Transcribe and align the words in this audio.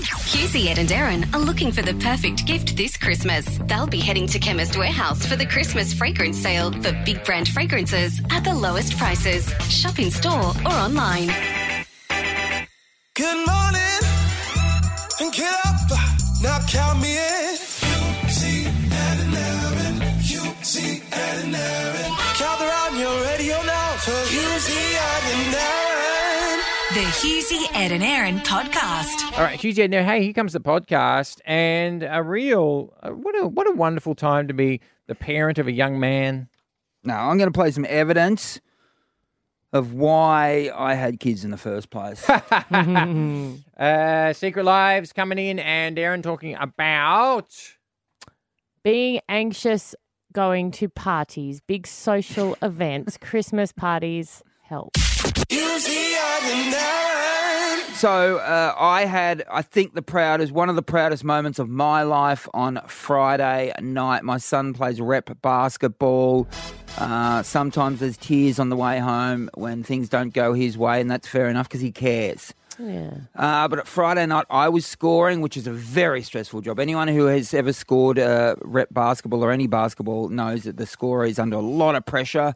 Hughesy, 0.00 0.66
Ed, 0.66 0.78
and 0.78 0.88
Darren 0.88 1.32
are 1.34 1.38
looking 1.38 1.70
for 1.72 1.82
the 1.82 1.94
perfect 1.94 2.46
gift 2.46 2.76
this 2.76 2.96
Christmas. 2.96 3.58
They'll 3.66 3.86
be 3.86 4.00
heading 4.00 4.26
to 4.28 4.38
Chemist 4.38 4.76
Warehouse 4.76 5.24
for 5.26 5.36
the 5.36 5.46
Christmas 5.46 5.92
fragrance 5.92 6.38
sale 6.38 6.72
for 6.72 6.92
big 7.04 7.22
brand 7.24 7.48
fragrances 7.48 8.20
at 8.30 8.44
the 8.44 8.54
lowest 8.54 8.96
prices. 8.98 9.52
Shop 9.68 9.98
in 9.98 10.10
store 10.10 10.52
or 10.64 10.72
online. 10.72 11.28
Good 13.14 13.46
morning, 13.46 14.00
and 15.20 15.32
get 15.32 15.54
up, 15.66 15.76
now 16.42 16.58
count 16.66 17.00
me 17.00 17.13
Hughesy, 27.24 27.74
Ed 27.74 27.90
and 27.90 28.02
Erin 28.02 28.38
podcast. 28.40 29.32
All 29.38 29.42
right, 29.42 29.58
Tuesday. 29.58 29.88
Now, 29.88 30.04
hey, 30.04 30.24
here 30.24 30.34
comes 30.34 30.52
the 30.52 30.60
podcast, 30.60 31.40
and 31.46 32.02
a 32.02 32.22
real 32.22 32.92
uh, 33.02 33.12
what 33.12 33.34
a 33.40 33.46
what 33.48 33.66
a 33.66 33.72
wonderful 33.72 34.14
time 34.14 34.46
to 34.48 34.52
be 34.52 34.82
the 35.06 35.14
parent 35.14 35.56
of 35.56 35.66
a 35.66 35.72
young 35.72 35.98
man. 35.98 36.50
No, 37.02 37.14
I'm 37.14 37.38
going 37.38 37.50
to 37.50 37.58
play 37.58 37.70
some 37.70 37.86
evidence 37.88 38.60
of 39.72 39.94
why 39.94 40.70
I 40.76 40.92
had 40.96 41.18
kids 41.18 41.46
in 41.46 41.50
the 41.50 41.56
first 41.56 41.88
place. 41.88 42.28
Uh, 43.76 44.32
Secret 44.34 44.64
Lives 44.64 45.14
coming 45.14 45.38
in, 45.38 45.58
and 45.58 45.98
Erin 45.98 46.20
talking 46.20 46.54
about 46.60 47.48
being 48.82 49.20
anxious 49.30 49.94
going 50.34 50.70
to 50.72 50.90
parties, 50.90 51.62
big 51.66 51.86
social 51.86 52.54
events, 52.60 53.16
Christmas 53.16 53.72
parties 53.72 54.42
help. 54.62 54.92
You 55.48 55.78
see 55.78 56.16
at 56.16 57.78
11. 57.78 57.94
so 57.94 58.38
uh, 58.38 58.74
I 58.78 59.04
had, 59.04 59.44
I 59.50 59.62
think, 59.62 59.94
the 59.94 60.02
proudest, 60.02 60.52
one 60.52 60.68
of 60.68 60.76
the 60.76 60.82
proudest 60.82 61.24
moments 61.24 61.58
of 61.58 61.68
my 61.68 62.02
life 62.02 62.48
on 62.54 62.80
Friday 62.86 63.72
night. 63.80 64.24
My 64.24 64.38
son 64.38 64.74
plays 64.74 65.00
rep 65.00 65.30
basketball. 65.42 66.48
Uh, 66.98 67.42
sometimes 67.42 68.00
there's 68.00 68.16
tears 68.16 68.58
on 68.58 68.68
the 68.68 68.76
way 68.76 68.98
home 68.98 69.50
when 69.54 69.82
things 69.82 70.08
don't 70.08 70.32
go 70.32 70.52
his 70.52 70.78
way, 70.78 71.00
and 71.00 71.10
that's 71.10 71.26
fair 71.26 71.48
enough 71.48 71.68
because 71.68 71.80
he 71.80 71.90
cares. 71.90 72.54
Yeah. 72.78 73.14
Uh, 73.36 73.68
but 73.68 73.78
at 73.80 73.86
Friday 73.86 74.26
night, 74.26 74.46
I 74.50 74.68
was 74.68 74.84
scoring, 74.86 75.40
which 75.40 75.56
is 75.56 75.66
a 75.66 75.72
very 75.72 76.22
stressful 76.22 76.60
job. 76.60 76.80
Anyone 76.80 77.08
who 77.08 77.26
has 77.26 77.54
ever 77.54 77.72
scored 77.72 78.18
uh, 78.18 78.56
rep 78.62 78.92
basketball 78.92 79.44
or 79.44 79.50
any 79.50 79.66
basketball 79.66 80.28
knows 80.28 80.64
that 80.64 80.76
the 80.76 80.86
scorer 80.86 81.26
is 81.26 81.38
under 81.38 81.56
a 81.56 81.60
lot 81.60 81.94
of 81.94 82.04
pressure. 82.04 82.54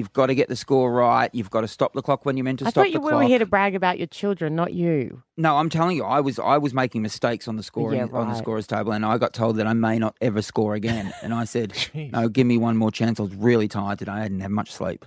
You've 0.00 0.14
got 0.14 0.28
to 0.28 0.34
get 0.34 0.48
the 0.48 0.56
score 0.56 0.90
right. 0.90 1.28
You've 1.34 1.50
got 1.50 1.60
to 1.60 1.68
stop 1.68 1.92
the 1.92 2.00
clock 2.00 2.24
when 2.24 2.38
you're 2.38 2.44
meant 2.44 2.60
to 2.60 2.64
I 2.66 2.70
stop 2.70 2.84
thought 2.84 2.88
you 2.88 2.94
the 2.94 3.00
we 3.00 3.10
clock. 3.10 3.22
were 3.22 3.28
here 3.28 3.38
to 3.38 3.44
brag 3.44 3.74
about 3.74 3.98
your 3.98 4.06
children, 4.06 4.56
not 4.56 4.72
you. 4.72 5.22
No, 5.36 5.58
I'm 5.58 5.68
telling 5.68 5.94
you, 5.94 6.04
I 6.04 6.20
was 6.20 6.38
I 6.38 6.56
was 6.56 6.72
making 6.72 7.02
mistakes 7.02 7.46
on 7.48 7.56
the 7.56 7.62
scoring 7.62 7.98
Yeah, 7.98 8.06
on 8.18 8.30
the 8.30 8.34
scorer's 8.34 8.66
table, 8.66 8.92
and 8.92 9.04
I 9.04 9.18
got 9.18 9.34
told 9.34 9.56
that 9.56 9.66
I 9.66 9.74
may 9.74 9.98
not 9.98 10.16
ever 10.22 10.40
score 10.40 10.72
again. 10.74 11.12
and 11.22 11.34
I 11.34 11.44
said, 11.44 11.74
"No, 11.94 12.30
give 12.30 12.46
me 12.46 12.56
one 12.56 12.78
more 12.78 12.90
chance." 12.90 13.20
I 13.20 13.24
was 13.24 13.34
really 13.34 13.68
tired 13.68 13.98
today. 13.98 14.12
I 14.12 14.22
didn't 14.22 14.40
have 14.40 14.50
much 14.50 14.72
sleep. 14.72 15.04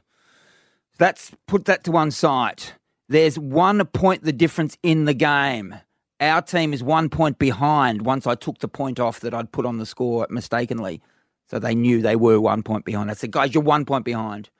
That's 0.99 1.31
put 1.47 1.65
that 1.65 1.83
to 1.85 1.91
one 1.91 2.11
side. 2.11 2.61
There's 3.09 3.39
one 3.39 3.83
point 3.87 4.23
the 4.23 4.31
difference 4.31 4.77
in 4.83 5.05
the 5.05 5.15
game. 5.15 5.73
Our 6.19 6.43
team 6.43 6.71
is 6.71 6.83
one 6.83 7.09
point 7.09 7.39
behind. 7.39 8.03
Once 8.05 8.27
I 8.27 8.35
took 8.35 8.59
the 8.59 8.67
point 8.67 8.99
off 8.99 9.19
that 9.21 9.33
I'd 9.33 9.51
put 9.51 9.65
on 9.65 9.79
the 9.79 9.87
score 9.87 10.27
mistakenly, 10.29 11.01
so 11.49 11.57
they 11.57 11.73
knew 11.73 11.99
they 12.03 12.15
were 12.15 12.39
one 12.39 12.61
point 12.61 12.85
behind. 12.85 13.09
I 13.09 13.15
said, 13.15 13.31
"Guys, 13.31 13.55
you're 13.55 13.63
one 13.63 13.85
point 13.85 14.05
behind." 14.05 14.51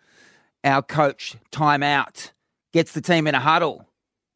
Our 0.63 0.81
coach, 0.81 1.35
timeout, 1.51 2.31
gets 2.71 2.93
the 2.93 3.01
team 3.01 3.27
in 3.27 3.35
a 3.35 3.39
huddle 3.39 3.87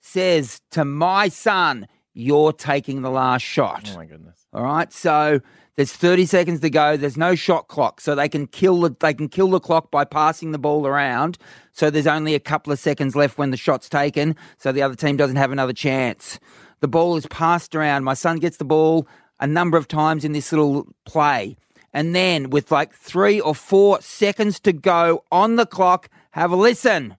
says 0.07 0.61
to 0.71 0.85
my 0.85 1.27
son, 1.27 1.87
You're 2.13 2.53
taking 2.53 3.01
the 3.01 3.11
last 3.11 3.43
shot. 3.43 3.91
oh 3.93 3.97
my 3.97 4.05
goodness. 4.05 4.45
All 4.53 4.63
right. 4.63 4.91
So 4.91 5.41
there's 5.75 5.91
30 5.91 6.25
seconds 6.25 6.59
to 6.61 6.69
go. 6.69 6.97
There's 6.97 7.17
no 7.17 7.35
shot 7.35 7.67
clock. 7.67 8.01
So 8.01 8.15
they 8.15 8.29
can 8.29 8.47
kill 8.47 8.81
the 8.81 8.95
they 8.99 9.13
can 9.13 9.29
kill 9.29 9.49
the 9.49 9.59
clock 9.59 9.91
by 9.91 10.05
passing 10.05 10.51
the 10.51 10.57
ball 10.57 10.87
around. 10.87 11.37
So 11.73 11.89
there's 11.89 12.07
only 12.07 12.33
a 12.33 12.39
couple 12.39 12.73
of 12.73 12.79
seconds 12.79 13.15
left 13.15 13.37
when 13.37 13.51
the 13.51 13.57
shot's 13.57 13.89
taken. 13.89 14.35
So 14.57 14.71
the 14.71 14.81
other 14.81 14.95
team 14.95 15.17
doesn't 15.17 15.35
have 15.35 15.51
another 15.51 15.73
chance. 15.73 16.39
The 16.79 16.87
ball 16.87 17.17
is 17.17 17.27
passed 17.27 17.75
around. 17.75 18.03
My 18.03 18.13
son 18.13 18.37
gets 18.37 18.57
the 18.57 18.65
ball 18.65 19.07
a 19.39 19.47
number 19.47 19.77
of 19.77 19.87
times 19.87 20.23
in 20.25 20.31
this 20.31 20.51
little 20.51 20.87
play. 21.05 21.57
And 21.93 22.15
then 22.15 22.49
with 22.49 22.71
like 22.71 22.93
three 22.93 23.39
or 23.39 23.55
four 23.55 24.01
seconds 24.01 24.59
to 24.61 24.73
go 24.73 25.23
on 25.31 25.55
the 25.55 25.65
clock, 25.65 26.09
have 26.31 26.51
a 26.51 26.55
listen. 26.55 27.17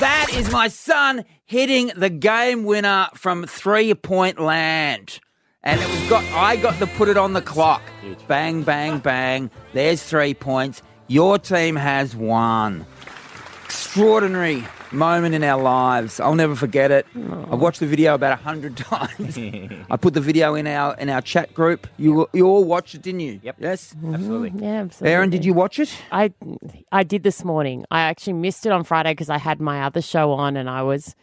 That 0.00 0.28
is 0.34 0.50
my 0.50 0.68
son 0.68 1.24
hitting 1.44 1.92
the 1.96 2.10
game 2.10 2.64
winner 2.64 3.08
from 3.14 3.46
three 3.46 3.94
point 3.94 4.40
land. 4.40 5.20
And 5.62 5.80
it 5.80 5.88
was 5.88 6.10
got 6.10 6.24
I 6.32 6.56
got 6.56 6.78
to 6.80 6.86
put 6.86 7.08
it 7.08 7.16
on 7.16 7.32
the 7.32 7.40
clock. 7.40 7.82
Bang, 8.26 8.62
bang, 8.62 8.98
bang. 8.98 9.50
There's 9.72 10.02
three 10.02 10.34
points. 10.34 10.82
Your 11.06 11.38
team 11.38 11.76
has 11.76 12.16
won. 12.16 12.84
Extraordinary 13.64 14.64
moment 14.94 15.34
in 15.34 15.44
our 15.44 15.60
lives. 15.60 16.20
I'll 16.20 16.34
never 16.34 16.54
forget 16.54 16.90
it. 16.90 17.06
Oh. 17.16 17.48
I've 17.52 17.60
watched 17.60 17.80
the 17.80 17.86
video 17.86 18.14
about 18.14 18.32
a 18.32 18.42
hundred 18.42 18.76
times. 18.90 19.36
I 19.90 19.96
put 19.96 20.14
the 20.14 20.20
video 20.20 20.54
in 20.54 20.66
our 20.66 20.94
in 20.96 21.08
our 21.10 21.20
chat 21.20 21.52
group. 21.54 21.86
You 21.98 22.28
you 22.32 22.46
all 22.46 22.64
watched 22.64 22.94
it, 22.94 23.02
didn't 23.02 23.20
you? 23.20 23.40
Yep. 23.42 23.56
Yes. 23.58 23.94
Mm-hmm. 23.94 24.14
Absolutely. 24.14 24.52
Yeah, 24.62 24.80
absolutely. 24.82 25.12
Erin, 25.14 25.30
did 25.30 25.44
you 25.44 25.54
watch 25.54 25.78
it? 25.78 25.90
I 26.12 26.32
I 26.92 27.02
did 27.02 27.22
this 27.22 27.44
morning. 27.44 27.84
I 27.90 28.00
actually 28.02 28.34
missed 28.34 28.66
it 28.66 28.72
on 28.72 28.84
Friday 28.84 29.12
because 29.12 29.30
I 29.30 29.38
had 29.38 29.60
my 29.60 29.82
other 29.82 30.02
show 30.02 30.32
on 30.32 30.56
and 30.56 30.68
I 30.70 30.82
was 30.82 31.14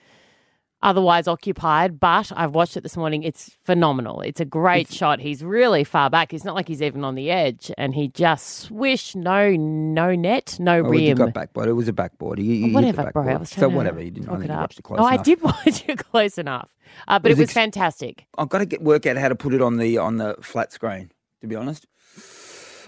otherwise 0.83 1.27
occupied. 1.27 1.99
But 1.99 2.31
I've 2.35 2.53
watched 2.55 2.77
it 2.77 2.81
this 2.81 2.97
morning. 2.97 3.23
It's 3.23 3.57
phenomenal. 3.63 4.21
It's 4.21 4.39
a 4.39 4.45
great 4.45 4.91
shot. 4.91 5.19
He's 5.19 5.43
really 5.43 5.83
far 5.83 6.09
back. 6.09 6.33
It's 6.33 6.43
not 6.43 6.55
like 6.55 6.67
he's 6.67 6.81
even 6.81 7.03
on 7.03 7.15
the 7.15 7.29
edge, 7.31 7.71
and 7.77 7.93
he 7.95 8.07
just 8.09 8.47
swish 8.59 9.15
no 9.15 9.51
no 9.51 10.15
net 10.15 10.57
no 10.59 10.79
Oh, 10.79 10.89
rim. 10.89 11.17
got 11.17 11.33
backboard. 11.33 11.67
It 11.69 11.73
was 11.73 11.87
a 11.87 11.93
backboard. 11.93 12.39
Hit 12.39 12.45
the 12.47 12.73
Whatever, 12.73 13.11
bro. 13.13 13.27
I 13.27 13.37
was 13.37 13.49
so 13.49 13.61
to 13.61 13.69
whatever. 13.69 14.01
You 14.01 14.11
didn't. 14.11 14.29
I 14.29 14.33
look 14.33 14.43
it 14.45 14.47
you 14.49 14.53
up. 14.53 14.59
watched 14.61 14.79
it 14.79 14.83
close 14.83 14.99
oh, 14.99 15.05
I 15.05 15.13
enough. 15.13 15.25
did 15.25 15.41
watch 15.43 15.83
it 15.89 15.97
close 15.99 16.37
enough, 16.37 16.69
uh, 17.07 17.19
but 17.19 17.31
It 17.31 17.33
it 17.33 17.35
was 17.35 17.39
was 17.39 17.49
ex- 17.49 17.53
fantastic. 17.53 18.25
I've 18.37 18.49
got 18.49 18.59
to 18.59 18.65
get 18.65 18.81
work 18.81 19.05
out 19.05 19.17
how 19.17 19.29
to 19.29 19.35
put 19.35 19.53
it 19.53 19.61
on 19.61 19.77
the 19.77 19.97
on 19.97 20.17
the 20.17 20.35
flat 20.41 20.71
screen. 20.71 21.11
To 21.41 21.47
be 21.47 21.55
honest, 21.55 21.85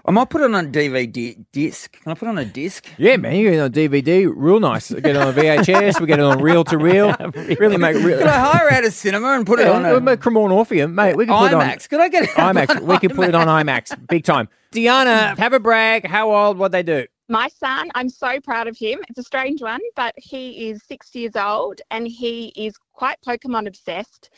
I 0.06 0.12
might 0.12 0.30
put 0.30 0.42
it 0.42 0.54
on 0.54 0.66
a 0.66 0.70
DVD 0.70 1.46
disc. 1.54 1.94
Can 2.02 2.12
I 2.12 2.16
put 2.16 2.26
it 2.26 2.30
on 2.30 2.38
a 2.38 2.44
disc? 2.44 2.86
Yeah, 2.98 3.16
man, 3.16 3.38
you 3.38 3.50
get 3.50 3.54
it 3.54 3.60
on 3.62 3.72
DVD, 3.72 4.30
real 4.36 4.60
nice. 4.60 4.92
We 4.92 5.00
Get 5.00 5.16
it 5.16 5.22
on 5.22 5.30
a 5.30 5.34
VHS, 5.34 6.02
we 6.02 6.08
get 6.08 6.20
it 6.20 6.26
on 6.26 6.42
reel 6.42 6.66
to 6.66 6.78
reel. 6.78 7.16
Really 7.60 7.78
make 7.78 7.96
real. 7.96 8.18
Could 8.18 8.28
I 8.28 8.40
hire 8.40 8.70
out 8.72 8.84
a 8.84 8.92
cinema 8.92 9.30
and 9.30 9.46
put 9.48 9.60
it 9.62 9.68
on 9.68 9.84
Yeah, 9.84 9.96
a 9.96 10.02
make 10.02 10.20
Cremorne 10.20 10.52
Orpheum, 10.52 10.94
mate. 10.94 11.16
We 11.16 11.26
can 11.26 11.38
put 11.38 11.54
on 11.54 11.62
IMAX? 11.62 11.88
Could 11.88 12.02
I 12.02 12.10
get 12.10 12.24
it? 12.24 12.32
it 12.32 12.40
on 12.40 12.56
IMAX. 12.56 12.82
We 12.82 12.98
can 13.00 13.16
put 13.16 13.30
it 13.30 13.36
on 13.36 13.48
IMAX, 13.48 14.08
big 14.08 14.26
time. 14.26 14.50
Diana, 14.72 15.36
have 15.38 15.54
a 15.54 15.60
brag. 15.60 16.06
How 16.06 16.34
old? 16.34 16.58
What 16.58 16.72
they 16.74 16.84
do? 16.84 17.06
My 17.30 17.48
son, 17.48 17.90
I'm 17.96 18.10
so 18.10 18.42
proud 18.42 18.68
of 18.68 18.78
him. 18.78 19.00
It's 19.08 19.20
a 19.20 19.24
strange 19.24 19.62
one, 19.62 19.80
but 19.96 20.14
he 20.18 20.70
is 20.70 20.82
six 20.86 21.16
years 21.16 21.36
old 21.38 21.80
and 21.92 22.06
he 22.08 22.48
is 22.56 22.76
quite 22.92 23.18
Pokemon 23.26 23.68
obsessed. 23.68 24.30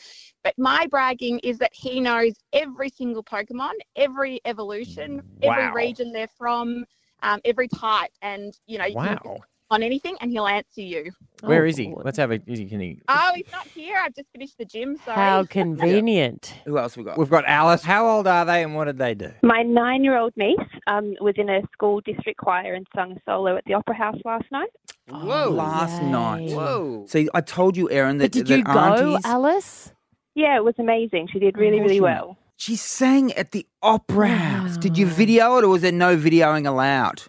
But 0.46 0.54
my 0.58 0.86
bragging 0.86 1.40
is 1.40 1.58
that 1.58 1.72
he 1.74 1.98
knows 1.98 2.34
every 2.52 2.88
single 2.88 3.24
Pokemon, 3.24 3.72
every 3.96 4.40
evolution, 4.44 5.20
Wow. 5.42 5.56
every 5.56 5.86
region 5.86 6.12
they're 6.12 6.28
from, 6.38 6.84
um, 7.24 7.40
every 7.44 7.66
type. 7.66 8.12
And, 8.22 8.56
you 8.68 8.78
know, 8.78 8.84
you 8.84 8.94
can 8.94 9.18
Wow. 9.24 9.38
on 9.72 9.82
anything 9.82 10.16
and 10.20 10.30
he'll 10.30 10.46
answer 10.46 10.82
you. 10.82 11.10
Where 11.40 11.64
Oh, 11.64 11.68
is 11.68 11.76
he? 11.76 11.86
Lord. 11.86 12.04
Let's 12.04 12.16
have 12.18 12.30
a. 12.30 12.40
Is 12.46 12.60
he? 12.60 12.66
Can 12.66 12.78
he? 12.78 13.00
Oh, 13.08 13.32
he's 13.34 13.50
not 13.50 13.66
here. 13.74 13.96
I've 13.96 14.14
just 14.14 14.28
finished 14.30 14.56
the 14.56 14.64
gym. 14.64 14.96
So 15.04 15.10
How 15.10 15.44
convenient. 15.46 16.54
Who 16.64 16.78
else 16.78 16.96
we 16.96 17.02
got? 17.02 17.18
We've 17.18 17.28
got 17.28 17.44
Alice. 17.44 17.82
How 17.82 18.06
old 18.06 18.28
are 18.28 18.44
they, 18.44 18.62
and 18.62 18.76
what 18.76 18.84
did 18.84 18.98
they 18.98 19.16
do? 19.16 19.32
My 19.42 19.62
nine 19.64 20.04
year 20.04 20.16
old 20.16 20.32
niece 20.36 20.60
um, 20.86 21.14
was 21.20 21.34
in 21.38 21.48
a 21.48 21.60
school 21.72 22.00
district 22.02 22.38
choir 22.38 22.74
and 22.74 22.86
sung 22.94 23.12
a 23.12 23.16
solo 23.26 23.56
at 23.56 23.64
the 23.66 23.74
Opera 23.74 23.96
House 23.96 24.18
last 24.24 24.46
night. 24.52 24.70
Whoa! 25.10 25.50
Last 25.50 26.00
yay. 26.00 26.06
night. 26.08 26.50
Whoa. 26.52 27.06
See, 27.08 27.28
I 27.34 27.40
told 27.40 27.76
you, 27.76 27.90
Erin, 27.90 28.18
that 28.18 28.26
But 28.26 28.32
did 28.32 28.48
that 28.48 28.58
you 28.58 28.64
go, 28.64 28.78
aunties, 28.78 29.24
Alice? 29.24 29.92
Yeah, 30.36 30.56
it 30.56 30.64
was 30.64 30.74
amazing. 30.78 31.28
She 31.32 31.38
did 31.38 31.56
really, 31.56 31.80
really 31.80 32.00
well. 32.00 32.36
She 32.58 32.76
sang 32.76 33.32
at 33.32 33.52
the 33.52 33.66
opera 33.82 34.28
house. 34.28 34.76
Did 34.76 34.98
you 34.98 35.06
video 35.06 35.56
it, 35.56 35.64
or 35.64 35.68
was 35.68 35.80
there 35.80 35.92
no 35.92 36.14
videoing 36.14 36.68
allowed? 36.68 37.22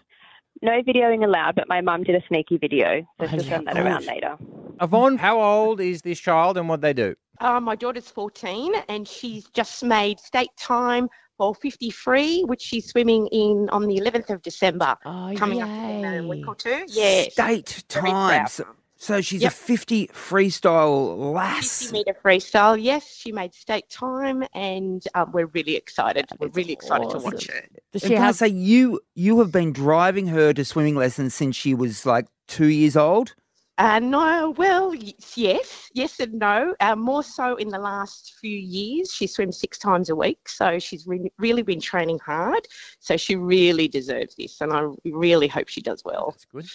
No 0.60 0.82
videoing 0.82 1.24
allowed, 1.24 1.54
but 1.54 1.68
my 1.68 1.80
mum 1.80 2.02
did 2.02 2.14
a 2.14 2.26
sneaky 2.28 2.58
video, 2.58 3.06
so 3.18 3.26
she'll 3.28 3.42
yeah, 3.42 3.48
send 3.48 3.66
that 3.66 3.78
around 3.78 4.04
later. 4.04 4.36
Yvonne, 4.80 5.16
how 5.16 5.40
old 5.40 5.80
is 5.80 6.02
this 6.02 6.20
child, 6.20 6.58
and 6.58 6.68
what 6.68 6.82
they 6.82 6.92
do? 6.92 7.14
Uh, 7.40 7.58
my 7.60 7.76
daughter's 7.76 8.10
14 8.10 8.74
and 8.88 9.06
she's 9.06 9.46
just 9.54 9.84
made 9.84 10.18
state 10.18 10.50
time 10.58 11.08
for 11.36 11.54
53, 11.54 12.42
which 12.42 12.60
she's 12.60 12.88
swimming 12.88 13.28
in 13.28 13.68
on 13.70 13.86
the 13.86 14.00
11th 14.00 14.30
of 14.30 14.42
December. 14.42 14.96
Oh, 15.04 15.32
coming 15.36 15.62
up 15.62 15.68
in 15.68 16.04
a 16.04 16.26
week 16.26 16.46
or 16.46 16.56
two. 16.56 16.84
Yes. 16.88 17.32
State 17.32 17.84
Very 17.90 18.10
time. 18.10 18.44
proud. 18.44 18.66
So, 18.98 19.14
so 19.14 19.20
she's 19.20 19.42
Yep. 19.42 19.52
a 19.52 19.54
50 19.54 20.06
freestyle 20.08 21.32
lass. 21.32 21.80
50 21.80 21.92
metre 21.92 22.14
freestyle. 22.24 22.76
Yes, 22.82 23.14
she 23.16 23.32
made 23.32 23.54
state 23.54 23.88
time 23.88 24.44
and 24.54 25.02
um, 25.14 25.30
we're 25.32 25.46
really 25.46 25.76
excited. 25.76 26.26
We're 26.38 26.48
is 26.48 26.56
really 26.56 26.72
excited 26.72 27.08
to 27.10 27.18
watch 27.18 27.48
awesome. 27.48 27.54
her. 27.54 27.62
Does 27.92 28.02
And 28.02 28.10
she 28.10 28.14
can 28.14 28.22
I 28.22 28.26
have? 28.26 28.36
say 28.36 28.48
you 28.48 29.00
you 29.14 29.38
have 29.38 29.52
been 29.52 29.72
driving 29.72 30.26
her 30.28 30.52
to 30.52 30.64
swimming 30.64 30.96
lessons 30.96 31.34
since 31.34 31.54
she 31.56 31.74
was 31.74 32.04
like 32.04 32.26
two 32.48 32.66
years 32.68 32.96
old? 32.96 33.34
Uh, 33.78 34.00
no, 34.00 34.50
well, 34.58 34.92
yes, 35.36 35.88
yes 35.94 36.18
and 36.18 36.34
no. 36.34 36.74
Uh, 36.80 36.96
more 36.96 37.22
so 37.22 37.54
in 37.54 37.68
the 37.68 37.78
last 37.78 38.34
few 38.40 38.58
years. 38.58 39.12
She 39.12 39.28
swims 39.28 39.56
six 39.60 39.78
times 39.78 40.10
a 40.10 40.16
week, 40.16 40.48
so 40.48 40.80
she's 40.80 41.06
re- 41.06 41.30
really 41.38 41.62
been 41.62 41.80
training 41.80 42.18
hard. 42.18 42.66
So 42.98 43.16
she 43.16 43.36
really 43.36 43.86
deserves 43.86 44.34
this, 44.34 44.60
and 44.60 44.72
I 44.72 44.88
really 45.04 45.46
hope 45.46 45.68
she 45.68 45.80
does 45.80 46.02
well. 46.04 46.32
That's 46.32 46.44
good. 46.46 46.66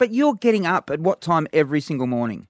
But 0.00 0.12
you're 0.12 0.34
getting 0.34 0.64
up 0.66 0.88
at 0.88 0.98
what 0.98 1.20
time 1.20 1.46
every 1.52 1.82
single 1.82 2.06
morning? 2.06 2.48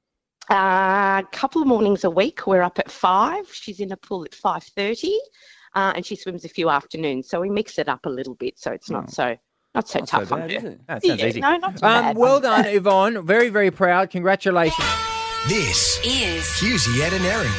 A 0.50 1.24
couple 1.32 1.60
of 1.60 1.66
mornings 1.66 2.04
a 2.04 2.10
week, 2.10 2.46
we're 2.46 2.62
up 2.62 2.78
at 2.78 2.90
five. 2.90 3.52
She's 3.52 3.80
in 3.80 3.88
the 3.88 3.96
pool 3.96 4.24
at 4.24 4.34
five 4.36 4.62
thirty, 4.62 5.18
uh, 5.74 5.92
and 5.96 6.06
she 6.06 6.14
swims 6.14 6.44
a 6.44 6.48
few 6.48 6.70
afternoons. 6.70 7.28
So 7.28 7.40
we 7.40 7.50
mix 7.50 7.76
it 7.78 7.88
up 7.88 8.06
a 8.06 8.08
little 8.08 8.36
bit, 8.36 8.56
so 8.56 8.70
it's 8.70 8.88
not 8.88 9.10
so 9.10 9.36
not 9.74 9.88
so 9.88 9.98
Not 9.98 10.08
so 10.08 10.18
tough 10.20 10.32
on 10.32 10.40
bad, 10.42 10.50
her. 10.52 10.56
is 10.58 10.64
it? 10.64 10.80
That 10.86 11.04
sounds 11.04 11.20
Yeah, 11.20 11.26
easy. 11.26 11.40
No, 11.40 11.56
not 11.56 11.76
too 11.76 11.86
Um, 11.86 12.02
bad. 12.04 12.16
well 12.16 12.40
done, 12.40 12.66
Yvonne. 12.66 13.26
Very, 13.26 13.48
very 13.48 13.72
proud. 13.72 14.10
Congratulations. 14.10 14.88
This 15.48 15.98
Is 16.04 16.44
Hughesy, 16.60 17.00
Ed 17.00 17.14
and 17.14 17.24
Erin. 17.24 17.50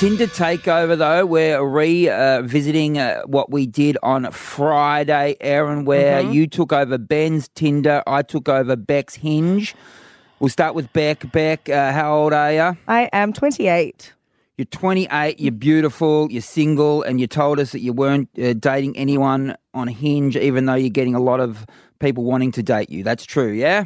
Tinder 0.00 0.28
takeover 0.28 0.96
though, 0.96 1.26
we're 1.26 1.62
revisiting 1.62 2.96
uh, 2.96 3.20
what 3.26 3.50
we 3.50 3.66
did 3.66 3.98
on 4.02 4.30
Friday, 4.32 5.36
Erin, 5.42 5.84
where 5.84 6.22
Mm-hmm. 6.22 6.32
you 6.32 6.46
took 6.46 6.72
over 6.72 6.96
Ben's 6.96 7.48
Tinder, 7.48 8.02
I 8.06 8.22
took 8.22 8.48
over 8.48 8.76
Beck's 8.76 9.16
Hinge. 9.16 9.74
We'll 10.38 10.48
start 10.48 10.74
with 10.74 10.90
Beck. 10.94 11.30
Beck, 11.32 11.68
uh, 11.68 11.92
how 11.92 12.14
old 12.16 12.32
are 12.32 12.50
you? 12.50 12.78
I 12.88 13.10
am 13.12 13.34
28. 13.34 14.14
You're 14.56 14.64
28, 14.64 15.38
you're 15.38 15.52
beautiful, 15.52 16.28
you're 16.30 16.40
single, 16.40 17.02
and 17.02 17.20
you 17.20 17.26
told 17.26 17.60
us 17.60 17.72
that 17.72 17.80
you 17.80 17.92
weren't 17.92 18.30
uh, 18.42 18.54
dating 18.54 18.96
anyone 18.96 19.54
on 19.74 19.86
Hinge, 19.88 20.34
even 20.34 20.64
though 20.64 20.74
you're 20.76 20.88
getting 20.88 21.14
a 21.14 21.20
lot 21.20 21.40
of 21.40 21.66
people 21.98 22.24
wanting 22.24 22.52
to 22.52 22.62
date 22.62 22.88
you. 22.88 23.04
That's 23.04 23.26
true, 23.26 23.52
yeah? 23.52 23.84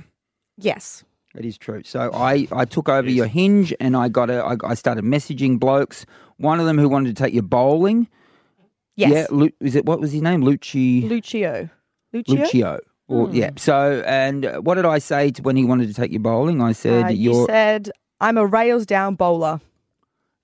Yes. 0.59 1.03
It 1.37 1.45
is 1.45 1.59
true. 1.59 1.83
So 1.85 2.11
I, 2.15 2.47
I 2.53 2.65
took 2.65 2.89
over 2.89 3.09
your 3.11 3.27
Hinge 3.27 3.75
and 3.81 3.97
I 3.97 4.09
got 4.09 4.31
a, 4.31 4.45
I, 4.45 4.57
I 4.65 4.75
started 4.75 5.05
messaging 5.05 5.59
blokes. 5.59 6.07
One 6.37 6.61
of 6.61 6.67
them 6.67 6.79
who 6.79 6.89
wanted 6.89 7.15
to 7.17 7.23
take 7.23 7.35
you 7.35 7.43
bowling. 7.43 8.09
Yes. 8.97 9.11
Yeah, 9.13 9.27
Lu- 9.37 9.51
is 9.61 9.75
it 9.75 9.85
what 9.87 10.01
was 10.01 10.13
his 10.13 10.23
name? 10.23 10.43
Lucci 10.43 11.09
Lucio. 11.09 11.69
Lucio? 12.13 12.35
Lucio. 12.37 12.79
Or, 13.09 13.27
Hmm. 13.27 13.35
Yeah. 13.35 13.51
So 13.57 14.03
and 14.07 14.47
uh, 14.47 14.61
what 14.61 14.77
did 14.77 14.87
I 14.87 14.99
say 14.99 15.31
to 15.33 15.43
when 15.43 15.57
he 15.57 15.65
wanted 15.65 15.89
to 15.89 15.95
take 15.95 16.11
you 16.13 16.19
bowling? 16.21 16.63
I 16.63 16.73
said 16.73 17.05
Uh, 17.07 17.09
you 17.09 17.33
you're 17.33 17.47
said, 17.47 17.91
I'm 18.21 18.39
a 18.39 18.47
rails 18.47 18.87
down 18.87 19.15
bowler. 19.17 19.61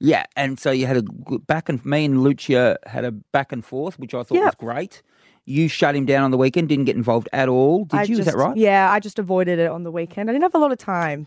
yeah, 0.00 0.24
and 0.36 0.58
so 0.58 0.70
you 0.70 0.86
had 0.86 0.96
a 0.98 1.02
g- 1.02 1.38
back 1.46 1.68
and 1.68 1.82
me 1.86 2.04
and 2.04 2.22
Lucia 2.22 2.76
had 2.86 3.04
a 3.04 3.12
back 3.12 3.52
and 3.52 3.64
forth, 3.64 3.98
which 3.98 4.12
I 4.14 4.22
thought 4.24 4.38
was 4.44 4.54
great. 4.56 5.02
You 5.50 5.68
shut 5.68 5.94
him 5.96 6.06
down 6.06 6.22
on 6.24 6.30
the 6.30 6.36
weekend, 6.38 6.68
didn't 6.68 6.84
get 6.84 6.96
involved 6.96 7.28
at 7.32 7.48
all. 7.48 7.84
Did 7.86 7.96
I 7.98 8.02
you? 8.02 8.16
Just, 8.16 8.20
is 8.20 8.26
that 8.26 8.36
right? 8.36 8.56
Yeah, 8.56 8.90
I 8.90 9.00
just 9.00 9.18
avoided 9.18 9.58
it 9.58 9.68
on 9.70 9.82
the 9.82 9.90
weekend. 9.90 10.30
I 10.30 10.32
didn't 10.32 10.44
have 10.44 10.54
a 10.54 10.58
lot 10.58 10.72
of 10.72 10.78
time. 10.78 11.26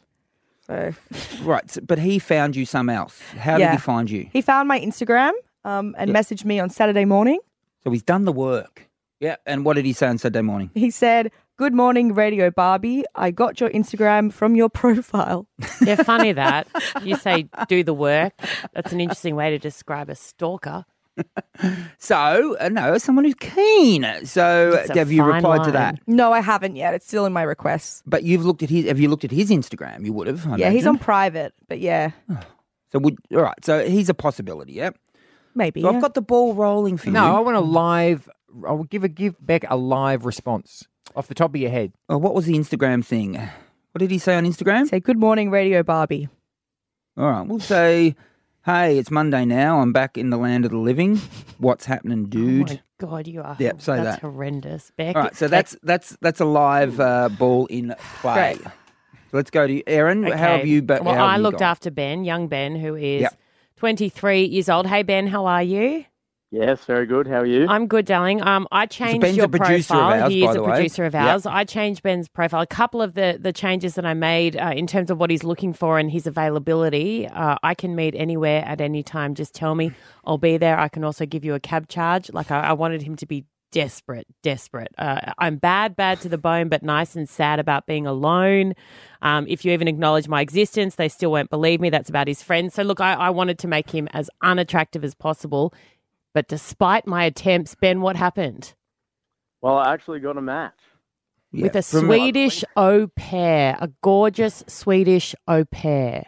So 0.65 0.93
Right. 1.43 1.69
so- 1.69 1.81
but 1.81 1.99
he 1.99 2.19
found 2.19 2.55
you 2.55 2.65
some 2.65 2.89
else. 2.89 3.19
How 3.37 3.57
did 3.57 3.69
he 3.71 3.77
find 3.77 4.09
you? 4.09 4.29
he 4.31 4.41
found 4.41 4.67
my 4.67 4.79
Instagram 4.79 5.31
um, 5.65 5.93
and 5.97 6.09
Yeah. 6.09 6.15
messaged 6.19 6.45
me 6.45 6.59
on 6.59 6.69
Saturday 6.69 7.05
morning. 7.05 7.39
So 7.83 7.91
he's 7.91 8.03
done 8.03 8.23
the 8.25 8.31
work. 8.31 8.89
Yeah. 9.19 9.35
And 9.45 9.65
what 9.65 9.75
did 9.75 9.85
he 9.85 9.93
say 9.93 10.07
on 10.07 10.17
Saturday 10.17 10.41
morning? 10.41 10.69
He 10.73 10.89
said, 10.89 11.31
Good 11.57 11.73
morning, 11.73 12.13
Radio 12.15 12.49
Barbie. 12.49 13.03
I 13.13 13.29
got 13.29 13.59
your 13.61 13.69
Instagram 13.69 14.33
from 14.33 14.55
your 14.55 14.69
profile. 14.81 15.47
Yeah, 15.81 15.95
funny 16.01 16.31
that. 16.31 16.67
You 17.03 17.15
say 17.17 17.47
do 17.67 17.83
the 17.83 17.93
work. 17.93 18.33
That's 18.73 18.91
an 18.93 18.99
interesting 19.01 19.35
way 19.35 19.49
to 19.51 19.59
describe 19.59 20.09
a 20.09 20.15
stalker. 20.15 20.85
So 21.99 22.57
uh, 22.59 22.69
no, 22.69 22.97
someone 22.97 23.25
who's 23.25 23.35
keen. 23.35 24.03
So 24.25 24.71
It's 24.73 24.89
a 24.89 24.97
have 24.97 25.11
you 25.11 25.21
fine 25.21 25.35
replied 25.35 25.57
to 25.59 25.63
line. 25.65 25.73
that? 25.73 25.99
No, 26.07 26.33
I 26.33 26.41
haven't 26.41 26.75
yet. 26.75 26.93
It's 26.93 27.05
still 27.07 27.25
in 27.25 27.33
my 27.33 27.43
requests. 27.43 28.03
But 28.05 28.23
you've 28.23 28.45
looked 28.45 28.63
at 28.63 28.69
his. 28.69 28.85
Have 28.85 28.99
you 28.99 29.09
looked 29.09 29.23
at 29.23 29.31
his 29.31 29.49
Instagram? 29.49 30.05
You 30.05 30.13
would 30.13 30.27
have. 30.27 30.45
I 30.47 30.57
yeah, 30.57 30.69
he's 30.71 30.83
on 30.85 30.91
imagine. 30.95 31.03
private, 31.05 31.53
but 31.67 31.79
yeah, 31.79 32.11
So 32.91 32.99
would 32.99 33.17
all 33.31 33.41
right. 33.41 33.63
So 33.63 33.85
he's 33.87 34.09
a 34.09 34.13
possibility. 34.13 34.73
Yeah. 34.73 34.91
maybe. 35.55 35.81
So 35.81 35.89
yeah. 35.89 35.95
I've 35.95 36.01
got 36.01 36.13
the 36.15 36.21
ball 36.21 36.53
rolling 36.55 36.97
for 36.97 37.07
you. 37.07 37.13
No, 37.13 37.35
I 37.35 37.39
want 37.39 37.57
a 37.57 37.61
live. 37.61 38.29
I 38.67 38.71
will 38.71 38.83
give 38.85 39.03
a 39.03 39.09
give 39.09 39.35
back 39.45 39.63
a 39.69 39.75
live 39.77 40.25
response 40.25 40.87
off 41.15 41.27
the 41.27 41.35
top 41.35 41.51
of 41.55 41.61
your 41.61 41.71
head. 41.71 41.93
Oh, 42.09 42.17
what 42.17 42.33
was 42.33 42.45
the 42.45 42.53
Instagram 42.53 43.05
thing? 43.05 43.35
What 43.35 43.99
did 43.99 44.09
he 44.11 44.17
say 44.17 44.35
on 44.35 44.43
Instagram? 44.45 44.87
Say, 44.89 44.99
Good 44.99 45.19
morning, 45.19 45.51
Radio 45.51 45.83
Barbie. 45.83 46.27
All 47.15 47.29
right, 47.29 47.43
we'll 47.47 47.59
say, 47.59 48.15
"Hey, 48.65 48.97
it's 48.97 49.11
Monday 49.11 49.45
now. 49.45 49.79
I'm 49.81 49.91
back 49.93 50.17
in 50.17 50.29
the 50.29 50.37
land 50.37 50.65
of 50.65 50.71
the 50.71 50.77
living. 50.77 51.17
What's 51.57 51.85
happening, 51.85 52.25
dude?" 52.25 52.69
Oh 52.69 52.73
my 52.73 52.81
god, 52.99 53.27
you 53.27 53.41
are. 53.41 53.55
Yep, 53.59 53.81
say 53.81 53.95
that's 53.97 54.15
that. 54.15 54.19
horrendous, 54.21 54.91
Beck. 54.97 55.15
All 55.15 55.21
right, 55.23 55.35
so 55.35 55.45
Okay. 55.45 55.51
that's 55.55 55.75
that's 55.83 56.17
that's 56.21 56.39
a 56.39 56.45
live 56.45 56.99
uh, 56.99 57.29
ball 57.29 57.65
in 57.67 57.95
play. 58.21 58.55
Great. 58.59 58.63
So 59.31 59.37
let's 59.37 59.49
go 59.51 59.65
to. 59.67 59.87
Erin. 59.87 60.23
How 60.23 60.57
have 60.57 60.65
you? 60.67 60.81
But 60.81 61.03
well, 61.03 61.15
I 61.23 61.37
looked 61.37 61.59
gone? 61.59 61.69
after 61.69 61.91
Ben, 61.91 62.23
young 62.23 62.47
Ben, 62.47 62.75
who 62.75 62.95
is 62.95 63.21
Yep. 63.21 63.39
23 63.77 64.45
years 64.45 64.69
old. 64.69 64.87
Hey 64.87 65.03
Ben, 65.03 65.27
how 65.27 65.45
are 65.45 65.63
you? 65.63 66.05
Yes, 66.53 66.85
very 66.85 67.07
good. 67.07 67.25
How 67.25 67.37
are 67.37 67.47
you? 67.47 67.65
I'm 67.67 67.87
good, 67.87 68.05
darling. 68.05 68.39
Um, 68.43 68.67
I 68.71 68.85
changed 68.85 69.21
Ben's 69.21 69.37
your 69.37 69.47
a 69.47 69.49
producer 69.49 69.95
of 69.95 69.99
profile. 70.01 70.23
ours, 70.25 70.31
he 70.31 70.45
is 70.45 70.55
a 70.55 70.61
producer 70.61 71.05
of 71.05 71.13
Yep. 71.15 71.23
ours. 71.23 71.45
I 71.47 71.63
changed 71.63 72.03
Ben's 72.03 72.27
profile. 72.27 72.61
A 72.61 72.67
couple 72.67 73.01
of 73.01 73.15
the 73.15 73.39
the 73.41 73.51
changes 73.51 73.95
that 73.95 74.05
I 74.05 74.13
made 74.13 74.55
uh, 74.55 74.71
in 74.75 74.85
terms 74.85 75.09
of 75.09 75.17
what 75.17 75.31
he's 75.31 75.43
looking 75.43 75.73
for 75.73 75.97
and 75.97 76.11
his 76.11 76.27
availability. 76.27 77.27
Uh, 77.27 77.55
I 77.63 77.73
can 77.73 77.95
meet 77.95 78.13
anywhere 78.15 78.63
at 78.67 78.81
any 78.81 79.01
time. 79.01 79.33
Just 79.33 79.55
tell 79.55 79.73
me, 79.73 79.93
I'll 80.25 80.37
be 80.37 80.57
there. 80.57 80.77
I 80.79 80.89
can 80.89 81.03
also 81.03 81.25
give 81.25 81.43
you 81.43 81.55
a 81.55 81.59
cab 81.59 81.87
charge. 81.87 82.31
Like 82.31 82.51
I, 82.51 82.59
I 82.59 82.73
wanted 82.73 83.01
him 83.01 83.15
to 83.15 83.25
be 83.25 83.45
desperate, 83.71 84.27
desperate. 84.43 84.89
Uh, 84.99 85.31
I'm 85.39 85.57
bad, 85.57 85.95
bad 85.95 86.21
to 86.21 86.29
the 86.29 86.37
bone, 86.37 86.69
but 86.69 86.83
nice 86.83 87.15
and 87.15 87.27
sad 87.27 87.59
about 87.59 87.87
being 87.87 88.05
alone. 88.05 88.75
Um, 89.23 89.45
if 89.49 89.65
you 89.65 89.71
even 89.71 89.87
acknowledge 89.87 90.27
my 90.27 90.41
existence, 90.41 90.93
they 90.95 91.09
still 91.09 91.31
won't 91.31 91.49
believe 91.49 91.81
me. 91.81 91.89
That's 91.89 92.07
about 92.09 92.27
his 92.27 92.43
friends. 92.43 92.75
So 92.75 92.83
look, 92.83 93.01
I, 93.01 93.13
I 93.15 93.29
wanted 93.31 93.57
to 93.59 93.67
make 93.67 93.89
him 93.89 94.07
as 94.13 94.29
unattractive 94.43 95.03
as 95.03 95.15
possible. 95.15 95.73
But 96.33 96.47
despite 96.47 97.05
my 97.07 97.23
attempts, 97.25 97.75
Ben, 97.75 98.01
what 98.01 98.15
happened? 98.15 98.73
Well, 99.61 99.77
I 99.77 99.93
actually 99.93 100.19
got 100.19 100.37
a 100.37 100.41
match. 100.41 100.73
Yeah, 101.51 101.63
With 101.63 101.75
a 101.75 101.83
from- 101.83 101.99
uh, 102.09 102.13
Swedish 102.15 102.63
au 102.75 103.07
pair, 103.15 103.77
a 103.79 103.89
gorgeous 104.01 104.63
Swedish 104.67 105.35
au 105.47 105.63
pair. 105.65 106.25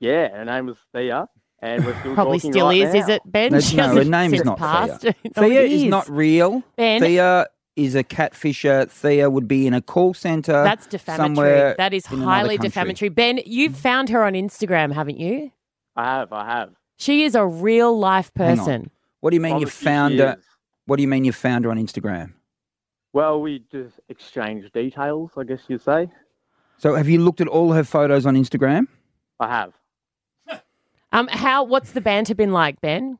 Yeah, 0.00 0.28
her 0.28 0.44
name 0.44 0.66
was 0.66 0.76
Thea, 0.94 1.28
and 1.60 1.84
we're 1.84 1.98
still 2.00 2.14
Probably 2.14 2.38
talking 2.38 2.52
still 2.52 2.66
right 2.68 2.76
is, 2.82 2.94
now. 2.94 3.00
is 3.00 3.08
it, 3.08 3.22
Ben? 3.24 3.52
No, 3.52 3.60
She 3.60 3.76
no, 3.76 3.82
her 3.84 3.88
hasn't 3.88 4.10
name 4.10 4.34
is 4.34 4.38
since 4.40 4.46
not 4.46 4.58
passed. 4.58 5.00
Thea. 5.02 5.14
No, 5.36 5.42
Thea 5.48 5.62
it 5.62 5.72
is 5.72 5.84
not 5.84 6.08
real. 6.08 6.62
Ben. 6.76 7.00
Thea 7.00 7.46
is 7.74 7.94
a 7.94 8.04
catfisher. 8.04 8.88
Thea 8.90 9.28
would 9.28 9.48
be 9.48 9.66
in 9.66 9.74
a 9.74 9.80
call 9.82 10.14
center. 10.14 10.62
That's 10.62 10.86
defamatory. 10.86 11.26
somewhere 11.36 11.74
That 11.78 11.92
is 11.92 12.06
in 12.06 12.18
another 12.18 12.30
highly 12.30 12.56
country. 12.56 12.68
defamatory. 12.68 13.08
Ben, 13.08 13.40
you've 13.44 13.76
found 13.76 14.10
her 14.10 14.22
on 14.22 14.34
Instagram, 14.34 14.92
haven't 14.92 15.18
you? 15.18 15.50
I 15.96 16.04
have, 16.04 16.32
I 16.32 16.44
have. 16.46 16.70
She 16.96 17.24
is 17.24 17.34
a 17.34 17.46
real 17.46 17.96
life 17.98 18.30
Hang 18.36 18.50
on. 18.50 18.56
person. 18.58 18.90
What 19.20 19.30
do 19.30 19.36
you 19.36 19.40
mean 19.40 19.50
you 19.58 19.66
Obviously 19.66 19.84
found 19.84 20.18
her? 20.18 20.36
is. 20.38 20.44
What 20.86 20.96
do 20.96 21.02
you 21.02 21.08
mean 21.08 21.24
you 21.24 21.32
found 21.32 21.64
her 21.64 21.70
on 21.70 21.78
Instagram? 21.78 22.32
Well, 23.12 23.40
we 23.40 23.64
just 23.72 23.98
exchanged 24.08 24.72
details, 24.72 25.30
I 25.36 25.44
guess 25.44 25.60
you'd 25.68 25.82
say. 25.82 26.08
So 26.78 26.94
have 26.94 27.08
you 27.08 27.20
looked 27.20 27.40
at 27.40 27.48
all 27.48 27.72
her 27.72 27.82
photos 27.84 28.26
on 28.26 28.36
Instagram? 28.36 28.86
I 29.40 29.48
have. 29.48 29.72
Um, 31.12 31.28
how? 31.28 31.64
What's 31.64 31.92
the 31.92 32.00
banter 32.00 32.34
been 32.34 32.52
like, 32.52 32.80
Ben? 32.80 33.18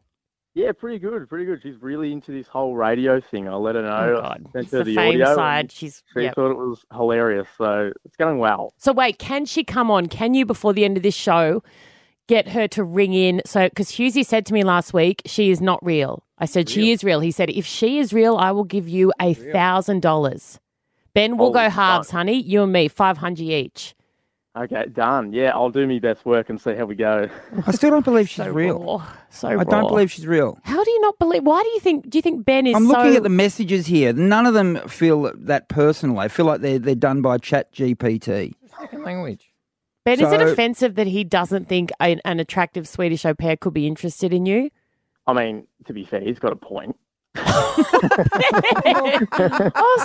Yeah, 0.54 0.72
pretty 0.72 0.98
good, 0.98 1.28
pretty 1.28 1.44
good. 1.44 1.60
She's 1.62 1.80
really 1.80 2.12
into 2.12 2.30
this 2.32 2.46
whole 2.48 2.74
radio 2.76 3.20
thing. 3.20 3.48
I'll 3.48 3.62
let 3.62 3.74
her 3.74 3.82
know. 3.82 4.16
Oh, 4.18 4.20
God. 4.22 4.42
I 4.48 4.50
sent 4.52 4.64
It's 4.64 4.72
her 4.72 4.78
the 4.78 4.84
the, 4.84 4.94
fame 4.96 5.20
audio. 5.22 5.34
side. 5.34 5.60
and 5.60 5.72
She's- 5.72 6.02
she 6.14 6.22
yep. 6.22 6.34
thought 6.34 6.50
it 6.50 6.56
was 6.56 6.84
hilarious, 6.92 7.46
so 7.56 7.92
it's 8.04 8.16
going 8.16 8.38
well. 8.38 8.72
So 8.78 8.92
wait, 8.92 9.18
can 9.18 9.44
she 9.46 9.64
come 9.64 9.90
on? 9.90 10.06
Can 10.06 10.34
you 10.34 10.44
before 10.46 10.72
the 10.72 10.84
end 10.84 10.96
of 10.96 11.02
this 11.02 11.14
show 11.14 11.62
get 12.28 12.48
her 12.48 12.66
to 12.68 12.84
ring 12.84 13.12
in? 13.14 13.42
So 13.46 13.68
because 13.68 13.90
Hughesy 13.90 14.24
said 14.24 14.46
to 14.46 14.54
me 14.54 14.62
last 14.64 14.92
week, 14.94 15.22
she 15.26 15.50
is 15.50 15.60
not 15.60 15.84
real. 15.84 16.22
I 16.38 16.44
said 16.46 16.68
she 16.68 16.92
is 16.92 17.02
real. 17.02 17.20
He 17.20 17.30
said 17.30 17.50
if 17.50 17.64
she 17.66 17.98
is 17.98 18.12
real, 18.12 18.36
I 18.36 18.50
will 18.52 18.64
give 18.64 18.88
you 18.88 19.12
a 19.20 19.34
thousand 19.34 20.02
dollars. 20.02 20.58
Ben, 21.14 21.38
we'll 21.38 21.50
go 21.50 21.70
halves, 21.70 22.08
fuck. 22.08 22.18
honey. 22.18 22.42
You 22.42 22.62
and 22.62 22.72
me, 22.72 22.88
five 22.88 23.16
hundred 23.18 23.44
each. 23.44 23.94
Okay, 24.54 24.86
done. 24.90 25.34
Yeah, 25.34 25.50
I'll 25.54 25.68
do 25.68 25.86
my 25.86 25.98
best 25.98 26.24
work 26.24 26.48
and 26.48 26.58
see 26.58 26.74
how 26.74 26.86
we 26.86 26.94
go. 26.94 27.28
I 27.66 27.72
still 27.72 27.90
don't 27.90 28.04
believe 28.06 28.26
she's 28.30 28.36
So 28.44 28.50
real. 28.50 28.78
raw. 28.82 29.06
So 29.28 29.48
I 29.48 29.54
raw. 29.56 29.64
don't 29.64 29.88
believe 29.88 30.10
she's 30.10 30.26
real. 30.26 30.58
How 30.64 30.82
do 30.82 30.90
you 30.90 31.00
not 31.02 31.18
believe? 31.18 31.42
Why 31.44 31.62
do 31.62 31.68
you 31.68 31.80
think? 31.80 32.08
Do 32.08 32.16
you 32.16 32.22
think 32.22 32.44
Ben 32.46 32.66
is? 32.66 32.74
I'm 32.74 32.86
looking 32.86 33.12
so- 33.12 33.16
at 33.18 33.22
the 33.22 33.28
messages 33.28 33.86
here. 33.86 34.12
None 34.14 34.46
of 34.46 34.54
them 34.54 34.76
feel 34.88 35.30
that 35.34 35.68
personal. 35.68 36.18
I 36.18 36.28
feel 36.28 36.46
like 36.46 36.60
they're 36.62 36.78
they're 36.78 36.94
done 36.94 37.20
by 37.22 37.36
Chat 37.38 37.72
GPT. 37.72 38.52
Second 38.80 39.04
language. 39.04 39.50
Ben, 40.06 40.20
is 40.20 40.32
it 40.32 40.40
offensive 40.40 40.94
that 40.94 41.08
he 41.08 41.24
doesn't 41.24 41.68
think 41.68 41.90
an, 42.00 42.20
an 42.24 42.40
attractive 42.40 42.86
Swedish 42.86 43.26
au 43.26 43.34
pair 43.34 43.56
could 43.56 43.74
be 43.74 43.86
interested 43.86 44.32
in 44.32 44.46
you? 44.46 44.70
I 45.26 45.32
mean, 45.32 45.66
to 45.86 45.92
be 45.92 46.04
fair, 46.04 46.20
he's 46.20 46.38
got 46.38 46.52
a 46.52 46.56
point. 46.56 46.96
oh, 47.38 47.74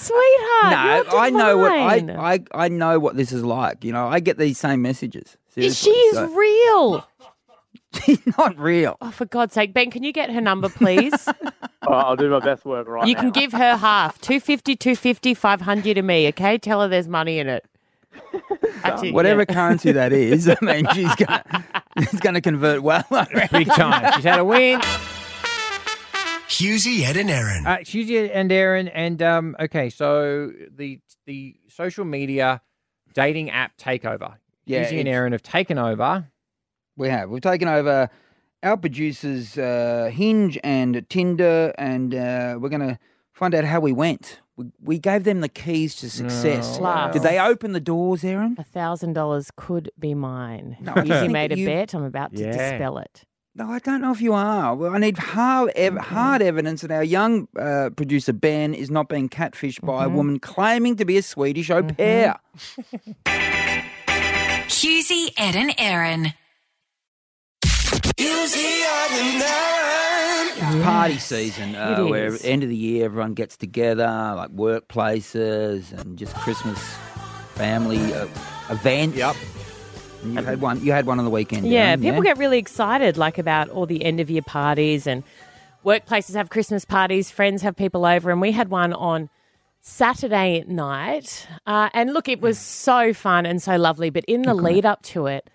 sweetheart. 0.01 1.08
no, 1.12 1.17
I 1.17 1.29
know 1.29 1.58
what 1.58 1.72
I. 1.72 2.34
I 2.34 2.39
I 2.65 2.67
know 2.67 3.00
what 3.00 3.15
this 3.15 3.31
is 3.31 3.46
like. 3.46 3.84
You 3.84 3.93
know, 3.93 4.08
I 4.08 4.20
get 4.20 4.38
these 4.38 4.58
same 4.58 4.81
messages. 4.81 5.38
She 5.55 5.70
Seriously, 5.70 5.91
is 5.91 6.15
so- 6.15 6.34
real. 6.34 7.08
she's 8.05 8.20
not 8.38 8.58
real. 8.58 8.98
Oh, 9.01 9.12
for 9.12 9.25
God's 9.25 9.53
sake, 9.53 9.74
Ben, 9.74 9.91
can 9.91 10.03
you 10.03 10.13
get 10.13 10.31
her 10.31 10.41
number, 10.41 10.70
please? 10.70 11.27
All 11.27 11.93
right, 11.93 12.05
I'll 12.05 12.15
do 12.15 12.29
my 12.29 12.39
best 12.39 12.65
work 12.65 12.88
right 12.88 13.08
you 13.08 13.15
now. 13.15 13.22
can 13.22 13.31
give 13.31 13.51
her 13.51 13.75
half 13.75 14.20
250, 14.22 14.77
250, 14.77 15.34
500 15.34 15.96
to 15.96 16.01
me, 16.01 16.27
okay? 16.29 16.58
Tell 16.58 16.81
her 16.81 16.88
there's 16.88 17.10
money 17.10 17.39
in 17.39 17.48
it. 17.48 17.65
Actually, 18.83 19.11
Whatever 19.11 19.45
yeah. 19.47 19.53
currency 19.53 19.91
that 19.91 20.13
is, 20.13 20.47
I 20.49 20.57
mean, 20.61 20.87
she's 20.93 21.15
going 21.15 21.41
she's 21.99 22.19
going 22.19 22.35
to 22.35 22.41
convert 22.41 22.83
well. 22.83 23.05
I 23.11 23.27
reckon. 23.33 23.59
Big 23.59 23.67
time. 23.67 24.13
She's 24.13 24.23
had 24.23 24.39
a 24.39 24.45
win. 24.45 24.81
Hughesy, 26.47 27.03
Ed, 27.03 27.17
and 27.17 27.29
Erin. 27.29 27.65
Uh, 27.65 27.77
Hughesy 27.77 28.29
and 28.33 28.51
Erin, 28.51 28.89
and 28.89 29.21
um, 29.21 29.55
okay, 29.59 29.89
so 29.89 30.51
the 30.69 30.99
the 31.25 31.55
social 31.69 32.05
media 32.05 32.61
dating 33.13 33.49
app 33.49 33.77
takeover. 33.77 34.35
Yeah, 34.65 34.83
Hughesy 34.83 34.99
and 34.99 35.07
Erin 35.07 35.31
have 35.31 35.43
taken 35.43 35.77
over. 35.77 36.27
We 36.97 37.07
have. 37.09 37.29
We've 37.29 37.41
taken 37.41 37.67
over 37.67 38.09
our 38.63 38.77
producers, 38.77 39.57
uh, 39.57 40.09
Hinge 40.13 40.59
and 40.63 41.05
Tinder, 41.09 41.73
and 41.77 42.13
uh, 42.13 42.57
we're 42.59 42.69
going 42.69 42.87
to 42.87 42.99
find 43.33 43.55
out 43.55 43.63
how 43.63 43.79
we 43.79 43.93
went. 43.93 44.40
We, 44.58 44.65
we 44.84 45.00
gave 45.00 45.24
them 45.24 45.39
the 45.41 45.50
keys 45.50 45.96
to 45.98 46.10
success. 46.10 46.77
Oh, 46.77 46.84
wow. 46.84 47.10
Did 47.12 47.24
they 47.24 47.39
open 47.39 47.72
the 47.72 47.79
doors, 47.79 48.24
Erin? 48.24 48.55
A 48.60 48.63
thousand 48.63 49.13
dollars 49.13 49.50
could 49.55 49.89
be 49.98 50.13
mine. 50.13 50.77
No, 50.81 50.93
No, 50.93 51.03
you 51.03 51.13
you 51.13 51.20
think 51.22 51.31
made 51.34 51.51
a 51.53 51.58
you- 51.58 51.65
bet. 51.65 51.93
I'm 51.96 52.03
about 52.03 52.36
to 52.36 52.41
Yeah. 52.41 52.51
dispel 52.51 52.98
it. 53.00 53.24
No, 53.53 53.70
I 53.70 53.79
don't 53.79 54.01
know 54.01 54.12
if 54.13 54.22
you 54.22 54.34
are. 54.34 54.75
Well, 54.75 54.96
I 54.96 54.98
need 54.98 55.17
hard, 55.17 55.72
ev- 55.75 55.98
hard 55.98 56.41
evidence 56.41 56.81
that 56.81 56.91
our 56.91 57.03
young 57.03 57.50
uh, 57.60 57.89
producer 57.96 58.31
Ben 58.31 58.74
is 58.74 58.89
not 58.89 59.10
being 59.10 59.27
catfished 59.27 59.81
by 59.86 60.05
a 60.05 60.10
woman 60.10 60.39
claiming 60.39 60.96
to 60.98 61.03
be 61.05 61.17
a 61.17 61.22
Swedish 61.22 61.70
au 61.70 61.84
pair. 61.84 62.36
Hughesy, 64.67 65.34
Ed, 65.38 65.55
and 65.58 65.74
Erin. 65.77 66.34
Hughesy, 67.65 68.84
Ed, 68.84 69.12
and 69.20 69.43
Erin. 69.43 70.10
It's 70.43 70.83
party 70.83 71.17
season, 71.17 71.75
uh, 71.75 71.98
It 72.00 72.10
where 72.10 72.27
is. 72.27 72.43
end 72.43 72.63
of 72.63 72.69
the 72.69 72.75
year 72.75 73.05
everyone 73.05 73.33
gets 73.33 73.57
together, 73.57 74.33
like 74.36 74.50
workplaces 74.51 75.91
and 76.00 76.17
just 76.17 76.36
Christmas 76.36 76.79
family 77.55 78.13
uh, 78.13 78.27
events. 78.69 79.17
Yep. 79.17 79.36
You 80.24 80.33
had 80.43 80.62
one. 80.62 80.83
You 80.83 80.91
had 80.91 81.05
one 81.05 81.17
on 81.19 81.25
the 81.25 81.31
weekend. 81.31 81.67
Yeah, 81.67 81.95
Darren, 81.95 82.01
people 82.01 82.21
get 82.21 82.38
really 82.38 82.60
excited, 82.60 83.17
like 83.17 83.38
about 83.38 83.69
all 83.69 83.86
the 83.86 84.03
end 84.03 84.19
of 84.19 84.29
year 84.29 84.43
parties 84.43 85.07
and 85.07 85.24
workplaces 85.83 86.36
have 86.36 86.50
Christmas 86.50 86.86
parties, 86.86 87.31
friends 87.31 87.62
have 87.63 87.75
people 87.75 88.05
over, 88.05 88.29
and 88.29 88.39
we 88.39 88.51
had 88.51 88.69
one 88.69 88.93
on 88.93 89.29
Saturday 89.81 90.63
night. 90.67 91.48
Uh, 91.65 91.89
and 91.93 92.13
look, 92.13 92.29
it 92.29 92.39
was 92.39 92.60
so 92.60 93.13
fun 93.13 93.45
and 93.48 93.62
so 93.62 93.77
lovely, 93.77 94.12
but 94.12 94.24
in 94.25 94.43
the 94.43 94.53
lead 94.53 94.86
up 94.86 95.01
to 95.01 95.25
it, 95.25 95.50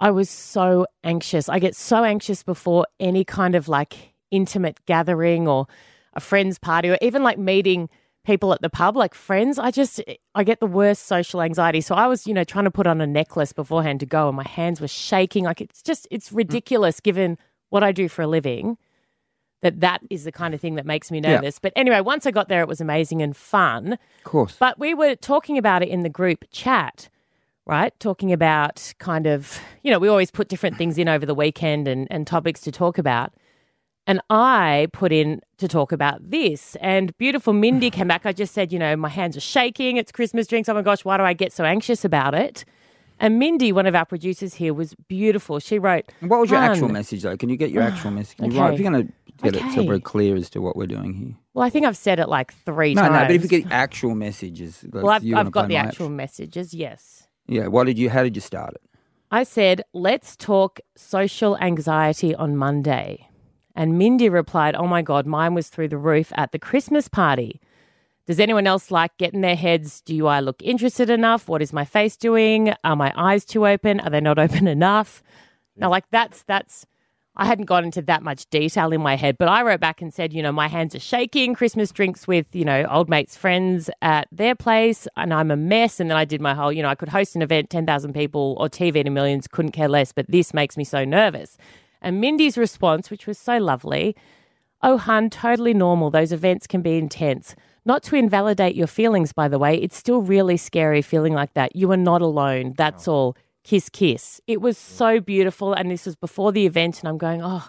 I 0.00 0.10
was 0.10 0.28
so 0.28 0.86
anxious. 1.04 1.48
I 1.48 1.58
get 1.60 1.76
so 1.76 2.02
anxious 2.02 2.42
before 2.42 2.86
any 2.98 3.22
kind 3.24 3.54
of 3.54 3.68
like 3.68 4.09
intimate 4.30 4.84
gathering 4.86 5.48
or 5.48 5.66
a 6.14 6.20
friend's 6.20 6.58
party 6.58 6.90
or 6.90 6.98
even 7.00 7.22
like 7.22 7.38
meeting 7.38 7.88
people 8.24 8.52
at 8.52 8.60
the 8.60 8.70
pub, 8.70 8.96
like 8.96 9.14
friends. 9.14 9.58
I 9.58 9.70
just, 9.70 10.02
I 10.34 10.44
get 10.44 10.60
the 10.60 10.66
worst 10.66 11.06
social 11.06 11.40
anxiety. 11.40 11.80
So 11.80 11.94
I 11.94 12.06
was, 12.06 12.26
you 12.26 12.34
know, 12.34 12.44
trying 12.44 12.64
to 12.64 12.70
put 12.70 12.86
on 12.86 13.00
a 13.00 13.06
necklace 13.06 13.52
beforehand 13.52 14.00
to 14.00 14.06
go 14.06 14.28
and 14.28 14.36
my 14.36 14.46
hands 14.46 14.80
were 14.80 14.88
shaking. 14.88 15.44
Like 15.44 15.60
it's 15.60 15.82
just, 15.82 16.06
it's 16.10 16.30
mm. 16.30 16.36
ridiculous 16.36 17.00
given 17.00 17.38
what 17.70 17.82
I 17.82 17.92
do 17.92 18.08
for 18.08 18.22
a 18.22 18.26
living 18.26 18.76
that 19.62 19.80
that 19.80 20.00
is 20.10 20.24
the 20.24 20.32
kind 20.32 20.54
of 20.54 20.60
thing 20.60 20.74
that 20.76 20.86
makes 20.86 21.10
me 21.10 21.20
Yeah. 21.20 21.34
nervous. 21.36 21.58
But 21.58 21.72
anyway, 21.76 22.00
once 22.00 22.26
I 22.26 22.30
got 22.30 22.48
there, 22.48 22.60
it 22.60 22.68
was 22.68 22.80
amazing 22.80 23.22
and 23.22 23.36
fun. 23.36 23.92
Of 23.92 24.24
course. 24.24 24.56
But 24.58 24.78
we 24.78 24.94
were 24.94 25.14
talking 25.14 25.58
about 25.58 25.82
it 25.82 25.88
in 25.88 26.02
the 26.02 26.08
group 26.08 26.44
chat, 26.50 27.08
right? 27.66 27.98
Talking 28.00 28.32
about 28.32 28.94
kind 28.98 29.26
of, 29.26 29.60
you 29.82 29.90
know, 29.90 29.98
we 29.98 30.08
always 30.08 30.30
put 30.30 30.48
different 30.48 30.76
things 30.76 30.98
in 30.98 31.08
over 31.08 31.26
the 31.26 31.34
weekend 31.34 31.88
and, 31.88 32.06
and 32.10 32.26
topics 32.26 32.60
to 32.62 32.72
talk 32.72 32.98
about. 32.98 33.32
And 34.10 34.20
I 34.28 34.88
put 34.92 35.12
in 35.12 35.40
to 35.58 35.68
talk 35.68 35.92
about 35.92 36.18
this. 36.32 36.76
And 36.80 37.16
beautiful 37.16 37.52
Mindy 37.52 37.90
came 37.96 38.08
back. 38.08 38.26
I 38.26 38.32
just 38.32 38.52
said, 38.52 38.72
you 38.72 38.78
know, 38.80 38.96
my 38.96 39.08
hands 39.08 39.36
are 39.36 39.40
shaking. 39.40 39.98
It's 39.98 40.10
Christmas 40.10 40.48
drinks. 40.48 40.68
Oh 40.68 40.74
my 40.74 40.82
gosh, 40.82 41.04
why 41.04 41.16
do 41.16 41.22
I 41.22 41.32
get 41.32 41.52
so 41.52 41.62
anxious 41.62 42.04
about 42.04 42.34
it? 42.34 42.64
And 43.20 43.38
Mindy, 43.38 43.70
one 43.70 43.86
of 43.86 43.94
our 43.94 44.04
producers 44.04 44.54
here, 44.54 44.74
was 44.74 44.96
beautiful. 45.06 45.60
She 45.60 45.78
wrote, 45.78 46.10
what 46.22 46.40
was 46.40 46.50
your 46.50 46.58
actual 46.58 46.88
message, 46.88 47.22
though? 47.22 47.36
Can 47.36 47.50
you 47.50 47.56
get 47.56 47.70
your 47.70 47.84
ah, 47.84 47.86
actual 47.86 48.10
message? 48.10 48.38
Can 48.38 48.46
you 48.46 48.58
Okay. 48.58 48.60
write- 48.60 48.74
if 48.74 48.80
you're 48.80 48.90
going 48.90 49.06
to 49.06 49.12
get 49.44 49.54
it 49.54 49.70
so 49.70 49.84
we're 49.84 50.00
clear 50.00 50.34
as 50.34 50.50
to 50.50 50.60
what 50.60 50.74
we're 50.74 50.86
doing 50.88 51.14
here. 51.14 51.34
Well, 51.54 51.64
I 51.64 51.70
think 51.70 51.86
I've 51.86 51.96
said 51.96 52.18
it 52.18 52.28
like 52.28 52.52
three 52.64 52.94
No, 52.94 53.02
times. 53.02 53.12
no, 53.12 53.20
no, 53.20 53.26
but 53.26 53.36
if 53.36 53.42
you 53.42 53.48
get 53.48 53.70
actual 53.70 54.16
messages, 54.16 54.82
like 54.92 55.04
well, 55.04 55.12
I've, 55.12 55.22
you 55.22 55.36
I've 55.36 55.52
got 55.52 55.68
the 55.68 55.76
actual 55.76 56.08
messages, 56.08 56.74
yes. 56.74 57.28
Yeah. 57.46 57.68
What 57.68 57.84
did 57.84 57.96
you? 57.96 58.10
How 58.10 58.24
did 58.24 58.34
you 58.34 58.42
start 58.42 58.74
it? 58.74 58.82
I 59.30 59.44
said, 59.44 59.84
let's 59.92 60.34
talk 60.36 60.80
social 60.96 61.56
anxiety 61.58 62.34
on 62.34 62.56
Monday. 62.56 63.29
And 63.74 63.98
Mindy 63.98 64.28
replied, 64.28 64.74
oh 64.74 64.86
my 64.86 65.02
God, 65.02 65.26
mine 65.26 65.54
was 65.54 65.68
through 65.68 65.88
the 65.88 65.98
roof 65.98 66.32
at 66.36 66.52
the 66.52 66.58
Christmas 66.58 67.08
party. 67.08 67.60
Does 68.26 68.40
anyone 68.40 68.66
else 68.66 68.90
like 68.90 69.16
getting 69.18 69.40
their 69.40 69.56
heads? 69.56 70.00
Do 70.02 70.26
I 70.26 70.40
look 70.40 70.62
interested 70.62 71.10
enough? 71.10 71.48
What 71.48 71.62
is 71.62 71.72
my 71.72 71.84
face 71.84 72.16
doing? 72.16 72.74
Are 72.84 72.96
my 72.96 73.12
eyes 73.16 73.44
too 73.44 73.66
open? 73.66 74.00
Are 74.00 74.10
they 74.10 74.20
not 74.20 74.38
open 74.46 74.66
enough? 74.68 75.22
Now, 75.76 75.90
like 75.90 76.04
that's 76.10 76.42
that's 76.44 76.86
I 77.36 77.46
hadn't 77.46 77.66
gone 77.66 77.84
into 77.84 78.02
that 78.02 78.22
much 78.22 78.46
detail 78.50 78.92
in 78.92 79.00
my 79.00 79.16
head, 79.16 79.38
but 79.38 79.48
I 79.48 79.62
wrote 79.62 79.80
back 79.80 80.02
and 80.02 80.12
said, 80.12 80.32
you 80.32 80.42
know, 80.42 80.52
my 80.52 80.68
hands 80.68 80.94
are 80.94 81.00
shaking, 81.00 81.54
Christmas 81.54 81.90
drinks 81.90 82.28
with, 82.28 82.46
you 82.52 82.64
know, 82.64 82.84
old 82.90 83.08
mates' 83.08 83.36
friends 83.36 83.88
at 84.02 84.28
their 84.30 84.54
place, 84.54 85.08
and 85.16 85.32
I'm 85.32 85.50
a 85.50 85.56
mess. 85.56 86.00
And 86.00 86.10
then 86.10 86.18
I 86.18 86.24
did 86.24 86.40
my 86.40 86.54
whole, 86.54 86.72
you 86.72 86.82
know, 86.82 86.88
I 86.88 86.94
could 86.96 87.08
host 87.08 87.36
an 87.36 87.42
event, 87.42 87.70
10,000 87.70 88.12
people, 88.12 88.56
or 88.58 88.68
TV 88.68 89.02
to 89.04 89.10
millions, 89.10 89.46
couldn't 89.48 89.72
care 89.72 89.88
less, 89.88 90.12
but 90.12 90.26
this 90.28 90.52
makes 90.52 90.76
me 90.76 90.84
so 90.84 91.04
nervous. 91.04 91.56
And 92.02 92.20
Mindy's 92.20 92.58
response, 92.58 93.10
which 93.10 93.26
was 93.26 93.38
so 93.38 93.58
lovely, 93.58 94.16
oh, 94.82 94.96
hun, 94.96 95.30
totally 95.30 95.74
normal. 95.74 96.10
Those 96.10 96.32
events 96.32 96.66
can 96.66 96.82
be 96.82 96.96
intense. 96.96 97.54
Not 97.84 98.02
to 98.04 98.16
invalidate 98.16 98.74
your 98.74 98.86
feelings, 98.86 99.32
by 99.32 99.48
the 99.48 99.58
way, 99.58 99.76
it's 99.76 99.96
still 99.96 100.20
really 100.20 100.56
scary 100.56 101.02
feeling 101.02 101.32
like 101.32 101.54
that. 101.54 101.74
You 101.74 101.90
are 101.92 101.96
not 101.96 102.22
alone. 102.22 102.74
That's 102.76 103.08
all. 103.08 103.36
Kiss, 103.64 103.88
kiss. 103.88 104.40
It 104.46 104.60
was 104.60 104.76
so 104.76 105.20
beautiful. 105.20 105.72
And 105.72 105.90
this 105.90 106.06
was 106.06 106.16
before 106.16 106.52
the 106.52 106.66
event. 106.66 107.00
And 107.00 107.08
I'm 107.08 107.18
going, 107.18 107.40
oh, 107.42 107.68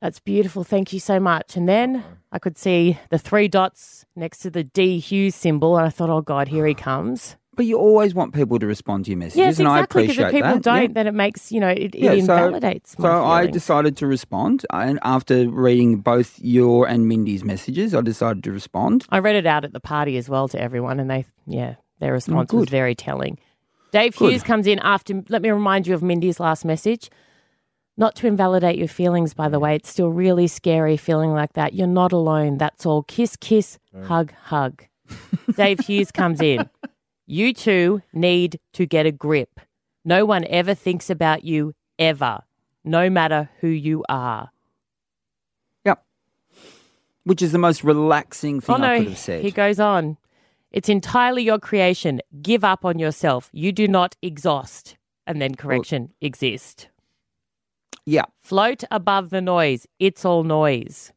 that's 0.00 0.20
beautiful. 0.20 0.64
Thank 0.64 0.92
you 0.92 1.00
so 1.00 1.18
much. 1.18 1.56
And 1.56 1.68
then 1.68 1.96
uh-huh. 1.96 2.14
I 2.32 2.38
could 2.38 2.56
see 2.56 2.98
the 3.10 3.18
three 3.18 3.48
dots 3.48 4.06
next 4.14 4.38
to 4.38 4.50
the 4.50 4.64
D 4.64 4.98
Hughes 4.98 5.34
symbol. 5.34 5.76
And 5.76 5.86
I 5.86 5.90
thought, 5.90 6.10
oh, 6.10 6.20
God, 6.20 6.48
here 6.48 6.66
he 6.66 6.74
comes. 6.90 7.36
But 7.58 7.66
you 7.66 7.76
always 7.76 8.14
want 8.14 8.32
people 8.34 8.58
to 8.60 8.66
respond 8.66 9.04
to 9.06 9.10
your 9.10 9.18
messages, 9.18 9.36
Yes, 9.36 9.58
and 9.58 9.66
I 9.66 9.78
exactly. 9.80 10.02
Because 10.04 10.18
appreciate 10.18 10.38
if 10.38 10.44
people 10.44 10.54
that. 10.54 10.62
don't, 10.62 10.82
yeah. 10.82 10.88
then 10.94 11.06
it 11.08 11.14
makes, 11.14 11.50
you 11.52 11.58
know, 11.58 11.68
it, 11.68 11.92
it 11.92 11.96
Yeah, 11.96 12.10
so- 12.12 12.18
invalidates 12.18 12.92
So, 12.96 13.02
my 13.02 13.08
I 13.10 13.46
decided 13.48 13.96
to 13.96 14.06
respond, 14.06 14.64
and 14.72 14.98
after 15.02 15.48
reading 15.50 15.96
both 15.96 16.38
your 16.40 16.86
and 16.86 17.08
Mindy's 17.08 17.42
messages, 17.44 17.94
I 17.96 18.00
decided 18.00 18.44
to 18.44 18.52
respond. 18.52 19.06
I 19.10 19.18
read 19.18 19.34
it 19.34 19.44
out 19.44 19.64
at 19.64 19.72
the 19.72 19.80
party 19.80 20.16
as 20.18 20.28
well 20.28 20.46
to 20.48 20.60
everyone, 20.62 21.00
and 21.00 21.10
they, 21.10 21.26
yeah, 21.46 21.74
their 21.98 22.12
oh, 22.12 22.14
response 22.14 22.52
was 22.52 22.58
Oh, 22.58 22.62
good. 22.62 22.70
very 22.70 22.94
telling. 22.94 23.38
Dave 23.90 24.14
Good. 24.16 24.30
Hughes 24.30 24.42
comes 24.44 24.66
in 24.68 24.78
after. 24.78 25.22
Let 25.28 25.42
me 25.42 25.50
remind 25.50 25.88
you 25.88 25.94
of 25.94 26.02
Mindy's 26.02 26.38
last 26.38 26.64
message. 26.64 27.10
Not 27.96 28.14
to 28.16 28.28
invalidate 28.28 28.78
your 28.78 28.86
feelings, 28.86 29.34
by 29.34 29.48
the 29.48 29.58
way. 29.58 29.74
It's 29.74 29.88
still 29.88 30.10
really 30.10 30.46
scary 30.46 30.96
feeling 30.96 31.32
like 31.32 31.54
that. 31.54 31.74
You're 31.74 31.88
not 31.88 32.12
alone. 32.12 32.58
That's 32.58 32.86
all. 32.86 33.02
Kiss, 33.02 33.34
kiss, 33.34 33.80
hug, 34.04 34.32
hug. 34.44 34.84
Dave 35.56 35.80
Hughes 35.80 36.12
comes 36.12 36.40
in. 36.40 36.70
You 37.30 37.52
two 37.52 38.00
need 38.14 38.58
to 38.72 38.86
get 38.86 39.04
a 39.04 39.12
grip. 39.12 39.60
No 40.02 40.24
one 40.24 40.46
ever 40.46 40.72
thinks 40.74 41.10
about 41.10 41.44
you 41.44 41.74
ever, 41.98 42.38
no 42.84 43.10
matter 43.10 43.50
who 43.60 43.68
you 43.68 44.02
are. 44.08 44.50
Yep. 45.84 46.02
Which 47.24 47.42
is 47.42 47.52
the 47.52 47.58
most 47.58 47.84
relaxing 47.84 48.62
thing 48.62 48.76
oh 48.76 48.78
no, 48.78 48.86
I 48.92 48.98
could 49.00 49.08
have 49.08 49.18
said. 49.18 49.42
he 49.44 49.50
goes 49.50 49.78
on. 49.78 50.16
It's 50.72 50.88
entirely 50.88 51.42
your 51.42 51.58
creation. 51.58 52.22
Give 52.40 52.64
up 52.64 52.82
on 52.86 52.98
yourself. 52.98 53.50
You 53.52 53.72
do 53.72 53.86
not 53.86 54.16
exhaust. 54.22 54.96
And 55.26 55.42
then 55.42 55.54
correction, 55.54 56.14
exist. 56.22 56.88
yeah, 58.06 58.24
Float 58.38 58.84
above 58.90 59.28
the 59.28 59.42
noise. 59.42 59.86
It's 59.98 60.24
all 60.24 60.44
noise. 60.44 61.12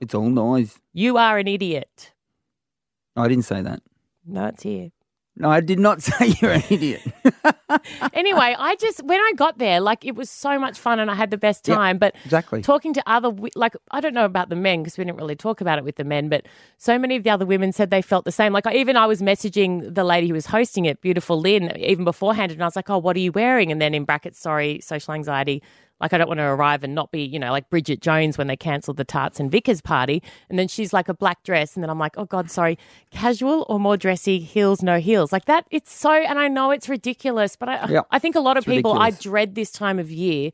it's 0.00 0.14
all 0.14 0.30
noise. 0.30 0.78
You 0.94 1.18
are 1.18 1.36
an 1.36 1.46
idiot. 1.46 2.14
I 3.14 3.28
didn't 3.28 3.44
say 3.44 3.60
that. 3.60 3.82
No, 4.26 4.46
it's 4.46 4.62
here. 4.62 4.90
No, 5.36 5.48
I 5.50 5.60
did 5.60 5.78
not 5.78 6.02
say 6.02 6.34
you're 6.40 6.52
an 6.52 6.62
idiot. 6.68 7.02
anyway, 8.12 8.54
I 8.58 8.76
just 8.76 9.02
when 9.04 9.18
I 9.18 9.32
got 9.36 9.58
there, 9.58 9.80
like 9.80 10.04
it 10.04 10.14
was 10.14 10.28
so 10.28 10.58
much 10.58 10.78
fun 10.78 10.98
and 10.98 11.10
I 11.10 11.14
had 11.14 11.30
the 11.30 11.38
best 11.38 11.64
time. 11.64 11.98
but 11.98 12.14
exactly. 12.24 12.60
talking 12.60 12.92
to 12.94 13.02
other, 13.06 13.32
like 13.54 13.74
I 13.90 14.00
don't 14.00 14.14
know 14.14 14.24
about 14.26 14.50
the 14.50 14.56
men 14.56 14.82
because 14.82 14.98
we 14.98 15.04
didn't 15.04 15.18
really 15.18 15.36
talk 15.36 15.60
about 15.60 15.78
it 15.78 15.84
with 15.84 15.96
the 15.96 16.04
men, 16.04 16.28
but 16.28 16.46
so 16.76 16.98
many 16.98 17.16
of 17.16 17.24
the 17.24 17.30
other 17.30 17.46
women 17.46 17.72
said 17.72 17.90
they 17.90 18.02
felt 18.02 18.24
the 18.24 18.32
same. 18.32 18.52
Like 18.52 18.66
I, 18.66 18.74
even 18.74 18.96
I 18.96 19.06
was 19.06 19.22
messaging 19.22 19.94
the 19.94 20.04
lady 20.04 20.28
who 20.28 20.34
was 20.34 20.46
hosting 20.46 20.84
it, 20.84 21.00
beautiful 21.00 21.40
Lynn, 21.40 21.74
even 21.78 22.04
beforehand, 22.04 22.52
and 22.52 22.62
I 22.62 22.66
was 22.66 22.76
like, 22.76 22.90
"Oh, 22.90 22.98
what 22.98 23.16
are 23.16 23.20
you 23.20 23.32
wearing?" 23.32 23.72
And 23.72 23.80
then 23.80 23.94
in 23.94 24.04
brackets, 24.04 24.38
sorry, 24.38 24.80
social 24.82 25.14
anxiety. 25.14 25.62
Like 26.02 26.12
I 26.12 26.18
don't 26.18 26.28
want 26.28 26.38
to 26.38 26.44
arrive 26.44 26.82
and 26.84 26.94
not 26.94 27.12
be, 27.12 27.22
you 27.22 27.38
know, 27.38 27.50
like 27.52 27.70
Bridget 27.70 28.00
Jones 28.02 28.36
when 28.36 28.48
they 28.48 28.56
cancelled 28.56 28.96
the 28.96 29.04
Tarts 29.04 29.40
and 29.40 29.50
Vicars 29.50 29.80
party, 29.80 30.22
and 30.50 30.58
then 30.58 30.68
she's 30.68 30.92
like 30.92 31.08
a 31.08 31.14
black 31.14 31.42
dress, 31.44 31.74
and 31.74 31.82
then 31.82 31.88
I'm 31.88 31.98
like, 31.98 32.18
oh 32.18 32.24
God, 32.24 32.50
sorry, 32.50 32.76
casual 33.10 33.64
or 33.68 33.78
more 33.78 33.96
dressy, 33.96 34.40
heels, 34.40 34.82
no 34.82 34.98
heels, 34.98 35.32
like 35.32 35.46
that. 35.46 35.66
It's 35.70 35.92
so, 35.92 36.10
and 36.10 36.38
I 36.38 36.48
know 36.48 36.70
it's 36.72 36.88
ridiculous, 36.88 37.56
but 37.56 37.68
I, 37.68 37.88
Yeah, 37.88 38.00
I 38.10 38.18
think 38.18 38.34
a 38.34 38.40
lot 38.40 38.56
of 38.56 38.64
people, 38.64 38.94
I 38.94 39.10
dread 39.10 39.54
this 39.54 39.70
time 39.70 39.98
of 39.98 40.10
year. 40.10 40.50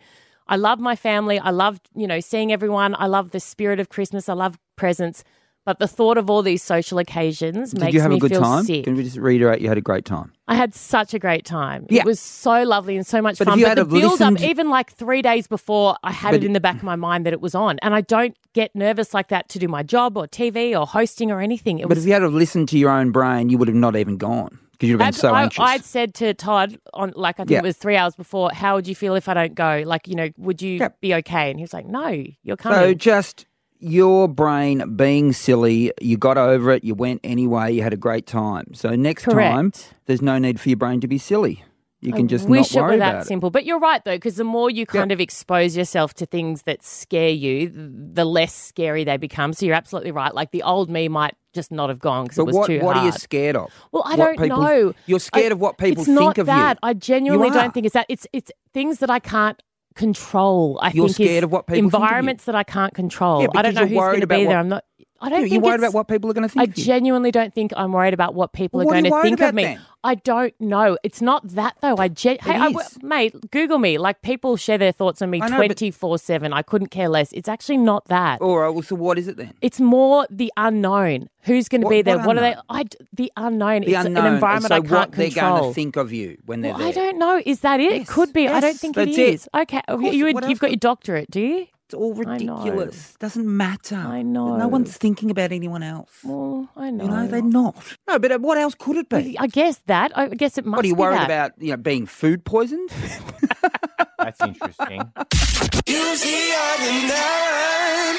I 0.47 0.57
love 0.57 0.79
my 0.79 0.97
family. 0.97 1.39
I 1.39 1.51
love, 1.51 1.81
you 1.95 2.07
know, 2.07 2.21
seeing 2.21 2.53
everyone. 2.53 2.95
I 2.99 3.07
love 3.07 3.31
the 3.31 3.41
spirit 3.41 3.81
of 3.81 3.91
Christmas. 3.91 4.29
I 4.29 4.33
love 4.35 4.59
presents. 4.77 5.25
But 5.69 5.81
the 5.81 5.87
thought 5.87 6.17
of 6.17 6.31
all 6.31 6.41
these 6.41 6.63
social 6.63 6.97
occasions 6.99 7.73
Did 7.73 7.81
makes 7.83 7.93
you 7.93 8.01
have 8.01 8.09
me 8.11 8.17
a 8.17 8.21
good 8.21 8.31
feel 8.31 8.41
time? 8.41 8.65
sick. 8.65 8.85
Can 8.85 8.95
we 8.95 9.03
just 9.05 9.19
reiterate 9.19 9.61
you 9.61 9.69
had 9.69 9.77
a 9.77 9.83
great 9.83 10.07
time? 10.07 10.33
I 10.49 10.55
had 10.55 10.75
such 10.75 11.13
a 11.13 11.19
great 11.19 11.45
time. 11.45 11.85
Yeah. 11.91 12.01
It 12.01 12.07
was 12.07 12.19
so 12.21 12.63
lovely 12.63 12.97
and 12.97 13.07
so 13.07 13.21
much 13.21 13.37
But 13.37 13.49
if 13.49 13.51
fun. 13.51 13.59
you 13.59 13.67
But 13.67 13.69
had 13.69 13.77
the 13.77 13.83
have 13.83 13.91
build 13.91 14.23
up, 14.23 14.31
listened- 14.33 14.41
even 14.51 14.71
like 14.71 14.91
three 14.95 15.21
days 15.21 15.47
before, 15.47 15.97
I 16.03 16.11
had 16.13 16.31
But- 16.31 16.37
it 16.43 16.45
in 16.47 16.55
the 16.55 16.61
back 16.61 16.77
of 16.77 16.85
my 16.85 16.97
mind 16.97 17.27
that 17.27 17.35
it 17.35 17.43
was 17.43 17.55
on. 17.55 17.79
And 17.83 17.95
I 17.95 18.01
don't 18.01 18.35
get 18.55 18.75
nervous 18.75 19.13
like 19.13 19.29
that 19.29 19.51
to 19.51 19.59
do 19.59 19.69
my 19.69 19.83
job 19.83 20.17
or 20.17 20.27
TV 20.27 20.75
or 20.75 20.87
hosting 20.87 21.31
or 21.31 21.43
anything. 21.43 21.81
It 21.81 21.83
but 21.83 21.97
was 21.97 21.99
if 21.99 22.07
you 22.07 22.15
had 22.15 22.23
have 22.23 22.33
listened 22.33 22.71
to 22.71 22.79
your 22.79 22.89
own 22.89 23.11
brain, 23.11 23.51
you 23.51 23.59
would 23.59 23.69
have 23.69 23.77
not 23.77 23.95
even 23.95 24.17
gone 24.17 24.59
because 24.73 24.89
you'd 24.89 24.95
have 24.95 25.01
been 25.01 25.07
I'd- 25.09 25.19
so 25.19 25.35
I, 25.35 25.43
anxious. 25.43 25.63
I'd 25.63 25.85
said 25.85 26.15
to 26.15 26.33
Todd 26.33 26.79
on 26.95 27.13
like 27.15 27.35
I 27.41 27.43
think 27.43 27.51
Yeah. 27.51 27.59
it 27.59 27.65
was 27.65 27.77
three 27.77 27.97
hours 27.97 28.17
before, 28.17 28.51
how 28.55 28.77
would 28.77 28.89
you 28.89 28.95
feel 28.95 29.17
if 29.17 29.29
I 29.29 29.35
don't 29.35 29.55
go? 29.55 29.83
Like, 29.85 30.09
you 30.09 30.15
know, 30.15 30.31
would 30.39 30.63
you 30.63 30.89
be 31.03 31.15
okay? 31.17 31.51
And 31.51 31.59
he 31.59 31.63
was 31.63 31.75
like, 31.75 31.87
No, 31.87 32.25
you're 32.43 32.57
coming. 32.57 32.79
So 32.79 32.95
just 32.95 33.45
your 33.81 34.29
brain 34.29 34.97
being 34.97 35.33
silly, 35.33 35.93
you 36.01 36.17
got 36.17 36.37
over 36.39 36.71
it, 36.73 36.85
you 36.85 36.95
went 36.95 37.21
anyway, 37.25 37.73
you 37.73 37.83
had 37.83 37.93
a 37.93 37.97
great 37.99 38.27
time. 38.27 38.75
So 38.75 38.91
next 38.97 39.25
time, 39.25 39.73
there's 40.07 40.23
no 40.23 40.39
need 40.39 40.59
for 40.61 40.69
your 40.69 40.77
brain 40.79 41.01
to 41.01 41.09
be 41.09 41.19
silly. 41.19 41.65
You 42.01 42.13
can 42.13 42.27
I 42.27 42.29
just 42.29 42.49
wish 42.49 42.77
not 42.77 42.81
it 42.81 42.83
were 42.93 42.97
that 42.99 43.09
about 43.11 43.23
it. 43.23 43.27
simple. 43.27 43.51
But 43.51 43.65
you're 43.65 43.81
right 43.81 44.05
though, 44.05 44.15
because 44.15 44.37
the 44.37 44.45
more 44.45 44.71
you 44.71 44.87
kind 44.87 45.11
of 45.11 45.19
expose 45.21 45.77
yourself 45.77 46.15
to 46.15 46.27
things 46.27 46.63
that 46.63 46.85
scare 46.85 47.31
you, 47.31 47.73
the 47.75 48.25
less 48.25 48.55
scary 48.55 49.03
they 49.03 49.17
become. 49.17 49.53
So 49.53 49.67
you're 49.67 49.75
absolutely 49.75 50.13
right. 50.13 50.33
Like 50.33 50.53
the 50.53 50.63
old 50.63 50.89
me 50.89 51.09
might 51.09 51.35
just 51.55 51.73
not 51.73 51.89
have 51.89 51.99
gone 51.99 52.27
because 52.27 52.39
it 52.39 52.47
was 52.47 52.55
what, 52.55 52.67
too 52.69 52.79
what 52.79 52.95
hard. 52.95 52.99
are 52.99 53.07
you 53.07 53.13
scared 53.19 53.57
of? 53.57 53.73
Well, 53.91 54.05
I 54.07 54.11
What 54.15 54.17
don't 54.17 54.39
people- 54.39 54.63
know. 54.63 54.95
You're 55.07 55.19
scared 55.19 55.51
I- 55.51 55.55
of 55.57 55.61
what 55.61 55.77
people 55.77 56.03
it's 56.03 56.07
think 56.07 56.21
not 56.21 56.39
of 56.39 56.47
that. 56.47 56.79
you. 56.81 56.89
I 56.89 56.95
genuinely 56.95 57.49
You 57.49 57.55
don't 57.55 57.75
think 57.75 57.85
it's 57.85 57.95
that. 57.95 58.07
It's 58.09 58.29
it's 58.33 58.53
things 58.73 59.01
that 59.01 59.11
I 59.11 59.19
can't 59.19 59.61
control. 59.95 60.79
I 60.83 60.91
You're 60.91 61.07
think 61.09 61.17
scared 61.17 61.45
of 61.45 61.53
what 61.53 61.67
people 61.67 61.91
think 61.91 61.95
of 61.95 62.01
you. 62.01 62.05
environments 62.07 62.45
that 62.45 62.55
I 62.55 62.63
can't 62.63 62.95
control. 62.95 63.43
Yeah, 63.43 63.49
I 63.55 63.63
don't 63.63 63.75
know 63.75 63.87
who's 63.87 63.99
going 63.99 64.21
to 64.21 64.25
about 64.25 64.39
be 64.39 64.45
there. 64.47 64.59
I'm 64.59 64.69
not. 64.69 64.85
I 65.21 65.29
don't 65.31 65.49
you're 65.51 65.61
worried 65.61 65.75
it's- 65.77 65.89
about 65.91 65.95
what 65.97 66.09
people 66.09 66.31
are 66.31 66.33
going 66.35 66.43
to 66.47 66.49
think 66.49 66.61
I 66.61 66.71
of 66.71 66.79
you. 66.79 66.85
genuinely 66.85 67.31
don't 67.31 67.53
think 67.53 67.73
I'm 67.77 67.93
worried 67.93 68.15
about 68.15 68.35
what 68.35 68.53
people 68.53 68.79
Well, 68.79 68.85
are 68.85 68.87
what 68.87 68.93
going 68.95 69.05
to 69.05 69.11
worried 69.11 69.23
think 69.39 69.41
of 69.41 69.55
me. 69.55 69.65
then? 69.65 69.81
I 70.05 70.15
don't 70.15 70.55
know. 70.61 70.97
It's 71.03 71.21
not 71.21 71.47
that 71.49 71.75
though. 71.81 71.97
I 71.97 72.07
gen- 72.07 72.39
hey, 72.41 72.55
I, 72.55 72.73
mate, 73.03 73.35
Google 73.51 73.79
me. 73.79 73.99
Like 73.99 74.23
people 74.23 74.57
share 74.57 74.79
their 74.79 74.93
thoughts 74.93 75.21
on 75.21 75.31
me 75.31 75.43
I 75.43 75.49
know, 75.49 75.57
but- 75.59 75.65
twenty 75.67 75.91
four 75.91 76.19
seven. 76.19 76.53
I 76.53 76.63
couldn't 76.63 76.89
care 76.93 77.09
less. 77.09 77.33
It's 77.33 77.49
actually 77.49 77.79
not 77.79 78.05
that. 78.07 78.41
All 78.41 78.59
right, 78.59 78.69
well, 78.69 78.83
so 78.83 78.95
what 78.95 79.19
is 79.19 79.27
it 79.27 79.37
then? 79.37 79.55
It's 79.61 79.81
more 79.81 80.25
the 80.31 80.53
unknown. 80.57 81.29
Who's 81.43 81.69
going 81.69 81.81
to 81.81 81.89
be 81.89 82.03
there? 82.03 82.19
what 82.19 82.27
What, 82.29 82.37
are 82.39 82.41
they? 82.41 82.57
I 82.69 82.85
the 83.13 83.33
unknown. 83.37 83.81
The 83.83 83.95
it's 83.97 84.07
unknown. 84.07 84.27
an 84.27 84.35
environment 84.35 84.69
so 84.69 84.75
I 84.77 84.81
can't 84.81 84.91
what 84.91 85.13
they're 85.13 85.31
control. 85.31 85.59
going 85.59 85.71
to 85.71 85.75
think 85.75 85.97
of 85.97 86.13
you 86.13 86.39
when 86.47 86.61
they're 86.61 86.73
Well, 86.73 86.79
there. 86.79 86.89
I 86.89 86.93
don't 86.93 87.19
know. 87.19 87.43
Is 87.45 87.61
that 87.61 87.81
it? 87.81 87.93
it 87.93 88.07
could 88.07 88.33
be. 88.33 88.47
I 88.47 88.61
don't 88.61 88.79
think 88.79 88.95
that's 88.95 89.11
it 89.11 89.19
it. 89.19 89.35
is. 89.35 89.49
Okay, 89.53 89.81
Course, 89.89 90.15
you, 90.15 90.27
you've 90.29 90.61
got 90.61 90.71
your 90.71 90.77
doctorate, 90.77 91.29
do 91.31 91.41
you? 91.41 91.67
It's 91.89 91.95
all 91.95 92.13
I 92.29 92.37
know. 92.37 92.59
ridiculous. 92.59 93.15
Doesn't 93.19 93.47
matter. 93.47 93.97
I 93.97 94.21
know. 94.21 94.59
No 94.59 94.69
one's 94.69 94.95
thinking 94.95 95.31
about 95.31 95.53
anyone 95.53 95.83
else. 95.83 96.11
Well, 96.23 96.69
I 96.77 96.91
know. 96.91 97.05
You 97.05 97.11
know, 97.11 97.27
they're 97.27 97.41
not. 97.41 97.77
No, 98.07 98.19
but 98.19 98.31
uh, 98.31 98.39
what 98.39 98.59
else 98.59 98.75
could 98.75 98.97
it 98.97 99.09
be? 99.09 99.39
I 99.39 99.47
guess 99.47 99.81
that. 99.87 100.13
I 100.15 100.29
guess 100.29 100.59
it 100.59 100.67
must 100.67 100.77
What 100.77 100.85
are 100.85 100.89
you 100.89 100.95
worried 100.95 101.17
that. 101.21 101.25
about? 101.25 101.53
You 101.59 101.71
know, 101.71 101.77
being 101.79 102.05
food 102.05 102.45
poisoned? 102.45 102.91
That's 104.19 104.39
interesting. 104.43 105.01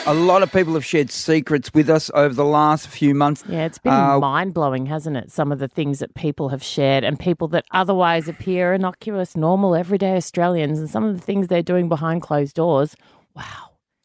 A 0.08 0.14
lot 0.16 0.42
of 0.42 0.52
people 0.52 0.74
have 0.74 0.84
shared 0.86 1.12
secrets 1.12 1.72
with 1.72 1.90
us 1.92 2.10
over 2.16 2.34
the 2.34 2.46
last 2.46 2.88
few 2.88 3.14
months. 3.14 3.44
Yeah, 3.48 3.66
it's 3.66 3.78
been 3.78 3.94
Uh, 3.94 4.18
mind 4.20 4.56
blowing, 4.56 4.88
hasn't 4.88 5.16
it? 5.18 5.30
Some 5.32 5.52
of 5.52 5.60
the 5.60 5.68
things 5.68 6.00
that 6.00 6.16
people 6.16 6.50
have 6.50 6.64
shared 6.64 7.04
and 7.04 7.20
people 7.20 7.48
that 7.50 7.66
otherwise 7.72 8.28
appear 8.28 8.74
innocuous, 8.74 9.36
normal, 9.38 9.76
everyday 9.76 10.16
Australians, 10.16 10.80
and 10.80 10.90
some 10.90 11.04
of 11.04 11.16
the 11.16 11.22
things 11.22 11.48
they're 11.48 11.62
doing 11.62 11.88
behind 11.90 12.24
closed 12.24 12.56
doors. 12.56 12.96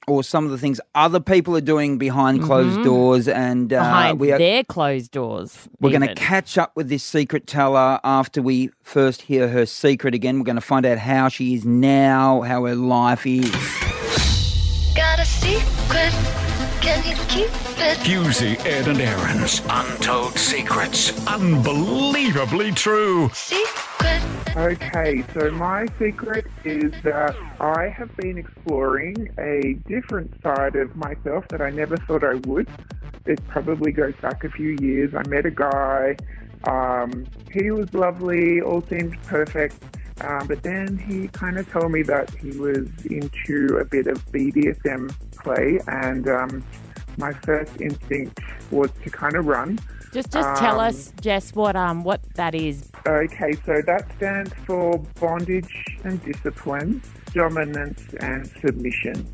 Or 0.07 0.23
some 0.23 0.45
of 0.45 0.51
the 0.51 0.59
things 0.59 0.81
other 0.95 1.19
people 1.19 1.57
are 1.57 1.63
doing 1.63 1.97
behind 1.97 2.43
closed 2.43 2.79
Mhm. 2.81 2.85
doors, 2.85 3.27
and 3.27 3.73
uh, 3.73 3.79
behind 3.81 4.21
we 4.21 4.33
are, 4.33 4.39
their 4.39 4.63
closed 4.65 5.11
doors. 5.13 5.67
we're 5.81 5.91
going 5.91 6.07
to 6.07 6.15
catch 6.15 6.59
up 6.59 6.73
with 6.77 6.89
this 6.91 7.03
secret 7.03 7.47
teller 7.47 7.99
after 8.05 8.43
we 8.43 8.71
first 8.83 9.23
hear 9.23 9.49
her 9.49 9.65
secret 9.65 10.15
again. 10.15 10.39
We're 10.39 10.45
going 10.45 10.57
to 10.57 10.61
find 10.61 10.85
out 10.85 10.99
how 10.99 11.29
she 11.29 11.55
is 11.55 11.65
now, 11.65 12.43
how 12.43 12.67
her 12.67 12.75
life 12.75 13.27
is. 13.27 13.51
Got 14.95 15.21
a 15.21 15.25
secret? 15.25 16.13
Can 16.83 17.03
you 17.09 17.17
keep 17.29 17.49
it? 17.49 17.64
Hughesy, 17.75 18.57
Ed 18.65 18.89
and 18.89 19.01
Erin's 19.01 19.61
Untold 19.69 20.39
Secrets. 20.39 21.27
Unbelievably 21.27 22.73
true. 22.73 23.29
Secret. 23.35 24.23
Okay, 24.57 25.25
so 25.35 25.51
my 25.51 25.87
secret 25.99 26.47
is 26.65 26.93
that 27.03 27.35
I 27.61 27.89
have 27.89 28.17
been 28.17 28.39
exploring 28.39 29.29
a 29.39 29.75
different 29.89 30.41
side 30.43 30.77
of 30.77 30.95
myself 30.95 31.49
that 31.49 31.61
I 31.61 31.71
never 31.71 31.97
thought 31.97 32.23
I 32.23 32.35
would. 32.47 32.69
It 33.27 33.45
probably 33.49 33.91
goes 33.91 34.15
back 34.23 34.45
a 34.45 34.51
few 34.51 34.77
years. 34.81 35.13
I 35.15 35.27
met 35.29 35.45
a 35.45 35.51
guy. 35.51 36.17
Um, 36.69 37.27
he 37.53 37.73
was 37.73 37.93
lovely, 37.93 38.61
all 38.61 38.83
seemed 38.83 39.21
perfect. 39.25 39.83
Um, 40.21 40.47
but 40.47 40.63
then 40.63 40.97
he 40.97 41.27
kind 41.29 41.59
of 41.59 41.69
told 41.71 41.91
me 41.91 42.03
that 42.03 42.31
he 42.37 42.57
was 42.57 42.87
into 43.07 43.79
a 43.79 43.85
bit 43.85 44.07
of 44.07 44.25
BDSM 44.27 45.13
play, 45.33 45.81
and 45.89 46.29
um, 46.29 46.65
my 47.19 47.33
first 47.33 47.81
instinct 47.81 48.41
was 48.71 48.91
to 49.03 49.11
kind 49.11 49.37
of 49.37 49.47
run. 49.47 49.79
Just, 50.13 50.31
just 50.33 50.61
tell 50.61 50.75
Um, 50.81 50.87
us, 50.89 51.13
Jess, 51.21 51.55
what 51.55 51.75
um, 51.75 52.05
what 52.05 52.21
that 52.35 52.55
is. 52.55 52.91
Okay, 53.07 53.53
so 53.67 53.83
that 53.85 54.07
stands 54.17 54.53
for 54.65 54.99
bondage 55.21 55.85
and 56.05 56.23
discipline, 56.25 57.03
dominance 57.33 58.01
and 58.21 58.47
submission. 58.61 59.27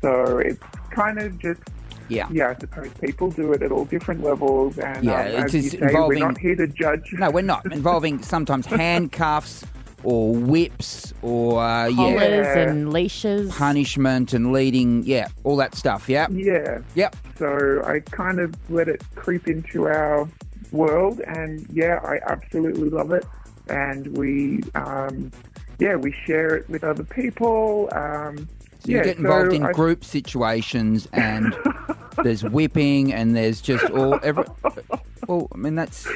So 0.00 0.38
it's 0.38 0.62
kind 0.90 1.18
of 1.20 1.38
just, 1.38 1.60
Yeah. 2.08 2.28
yeah, 2.30 2.48
I 2.48 2.54
suppose 2.58 2.88
people 3.00 3.30
do 3.30 3.52
it 3.52 3.62
at 3.62 3.70
all 3.70 3.84
different 3.84 4.22
levels. 4.24 4.78
And 4.78 5.04
Yeah, 5.04 5.20
um, 5.20 5.26
it's 5.26 5.44
as 5.44 5.54
you 5.54 5.62
just 5.62 5.78
say, 5.78 5.94
we're 6.00 6.18
not 6.18 6.38
here 6.38 6.56
to 6.56 6.66
judge. 6.66 7.12
No, 7.12 7.30
we're 7.30 7.42
not. 7.42 7.66
Involving 7.72 8.22
sometimes 8.22 8.64
handcuffs 8.82 9.64
or 10.04 10.34
whips 10.34 11.12
or, 11.22 11.62
uh, 11.62 11.86
yeah. 11.88 11.96
Collars 11.96 12.56
and 12.68 12.92
leashes. 12.92 13.50
punishment 13.54 14.32
and 14.32 14.52
leading, 14.52 15.02
yeah, 15.04 15.28
all 15.44 15.56
that 15.56 15.74
stuff. 15.74 16.08
Yeah. 16.08 16.26
Yeah. 16.30 16.80
Yep. 16.94 17.16
So 17.38 17.82
I 17.86 18.00
kind 18.00 18.38
of 18.40 18.54
let 18.70 18.88
it 18.88 19.02
creep 19.14 19.48
into 19.48 19.86
our 19.86 20.28
world, 20.72 21.20
and 21.20 21.66
yeah, 21.72 22.00
I 22.04 22.18
absolutely 22.26 22.88
love 22.90 23.12
it. 23.12 23.24
And 23.68 24.16
we, 24.16 24.62
um, 24.74 25.30
yeah, 25.78 25.96
we 25.96 26.12
share 26.26 26.56
it 26.56 26.68
with 26.68 26.82
other 26.84 27.04
people. 27.04 27.88
Um, 27.92 28.48
So 28.80 28.90
you 28.90 28.96
yeah, 28.96 29.04
get 29.04 29.18
involved 29.18 29.50
so 29.52 29.56
in 29.56 29.64
I- 29.64 29.72
group 29.72 30.04
situations 30.04 31.06
and 31.12 31.54
there's 32.24 32.42
whipping 32.42 33.12
and 33.12 33.36
there's 33.36 33.60
just 33.60 33.84
all 33.90 34.18
every. 34.24 34.44
Well, 35.28 35.48
I 35.54 35.56
mean 35.56 35.76
that's. 35.76 36.06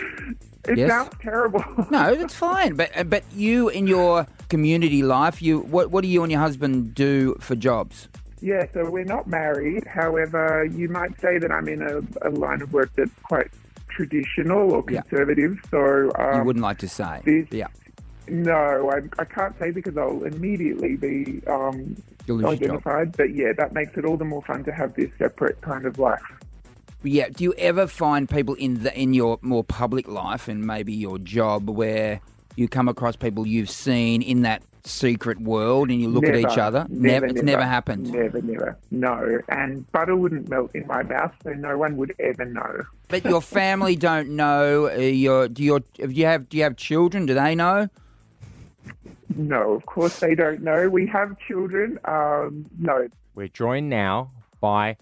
It 0.69 0.79
yes. 0.79 0.91
sounds 0.91 1.11
terrible. 1.21 1.65
No, 1.91 2.13
it's 2.13 2.35
fine. 2.35 2.75
But 2.75 2.91
uh, 2.97 3.05
but 3.05 3.23
you 3.35 3.69
in 3.69 3.87
your 3.87 4.27
community 4.49 5.03
life, 5.03 5.41
you 5.43 5.61
what 5.61 5.91
what 5.91 6.03
do 6.03 6.09
you 6.09 6.23
and 6.23 6.31
your 6.33 6.41
husband 6.41 6.95
do 6.95 7.37
for 7.41 7.55
jobs? 7.55 8.09
Yeah, 8.41 8.67
so 8.75 8.91
we're 8.91 9.05
not 9.05 9.27
married. 9.27 9.87
However, 9.87 10.65
you 10.71 10.89
might 10.89 11.19
say 11.21 11.39
that 11.39 11.51
I'm 11.51 11.69
in 11.69 11.83
a, 11.83 12.29
a 12.29 12.31
line 12.31 12.61
of 12.63 12.73
work 12.73 12.91
that's 12.97 13.11
quite 13.23 13.49
traditional 13.89 14.73
or 14.73 14.85
Yeah. 14.91 15.01
conservative. 15.03 15.59
So 15.71 16.13
um, 16.19 16.39
you 16.41 16.45
wouldn't 16.45 16.63
like 16.63 16.79
to 16.79 16.89
say. 16.89 17.21
this- 17.25 17.49
yeah. 17.51 17.69
No, 18.29 18.91
I, 18.91 19.03
I 19.23 19.25
can't 19.25 19.57
say 19.61 19.71
because 19.71 19.97
I'll 19.97 20.25
immediately 20.25 20.97
be 20.97 21.41
um, 21.47 21.95
You'll 22.27 22.39
lose 22.39 22.43
your 22.43 22.55
job. 22.55 22.63
identified. 22.63 23.17
But 23.17 23.35
yeah, 23.37 23.53
that 23.57 23.73
makes 23.73 23.97
it 23.97 24.05
all 24.05 24.17
the 24.17 24.25
more 24.25 24.43
fun 24.43 24.65
to 24.65 24.73
have 24.73 24.95
this 24.95 25.11
separate 25.17 25.61
kind 25.61 25.87
of 25.87 25.99
life. 26.01 26.21
Yeah. 27.07 27.29
Do 27.29 27.45
you 27.45 27.55
ever 27.59 27.87
find 27.87 28.29
people 28.29 28.55
in 28.55 28.83
the 28.83 28.99
in 28.99 29.15
your 29.15 29.39
more 29.43 29.65
public 29.65 30.09
life 30.09 30.49
and 30.49 30.67
maybe 30.67 30.93
your 30.93 31.19
job 31.19 31.69
where 31.71 32.21
you 32.57 32.69
come 32.69 32.89
across 32.89 33.17
people 33.17 33.47
you've 33.47 33.71
seen 33.71 34.23
in 34.23 34.43
that 34.43 34.63
secret 34.85 35.41
world 35.41 35.91
and 35.91 36.01
you 36.01 36.09
look 36.09 36.25
at 36.25 36.37
each 36.37 36.45
Never, 36.45 36.61
other? 36.61 36.87
Never, 36.89 37.27
It's 37.27 37.43
never 37.43 37.65
happened. 37.65 38.13
Never, 38.13 38.41
never. 38.41 38.79
No. 38.91 39.41
And 39.49 39.91
butter 39.93 40.15
wouldn't 40.15 40.49
melt 40.49 40.71
in 40.75 40.87
my 40.87 41.03
mouth, 41.03 41.33
so 41.43 41.51
no 41.55 41.77
one 41.77 41.97
would 41.97 42.15
ever 42.21 42.45
know. 42.45 42.83
But 43.09 43.25
your 43.25 43.43
family 43.43 43.97
don't 44.11 44.31
know. 44.31 44.89
Uh, 44.89 44.99
your 45.01 45.49
do 45.49 45.63
your 45.63 45.81
do 45.81 46.09
you 46.09 46.27
have 46.27 46.49
do 46.49 46.57
you 46.57 46.63
have 46.63 46.77
children? 46.77 47.27
Do 47.27 47.35
they 47.35 47.55
know? 47.55 47.89
No, 49.35 49.73
of 49.73 49.85
course 49.87 50.21
they 50.21 50.35
don't 50.35 50.63
know. 50.63 50.89
We 50.89 51.07
have 51.09 51.37
children. 51.41 51.99
Um, 52.05 52.67
no. 52.79 53.09
We're 53.35 53.49
joined 53.49 53.91
now 53.91 54.31
by 54.61 54.97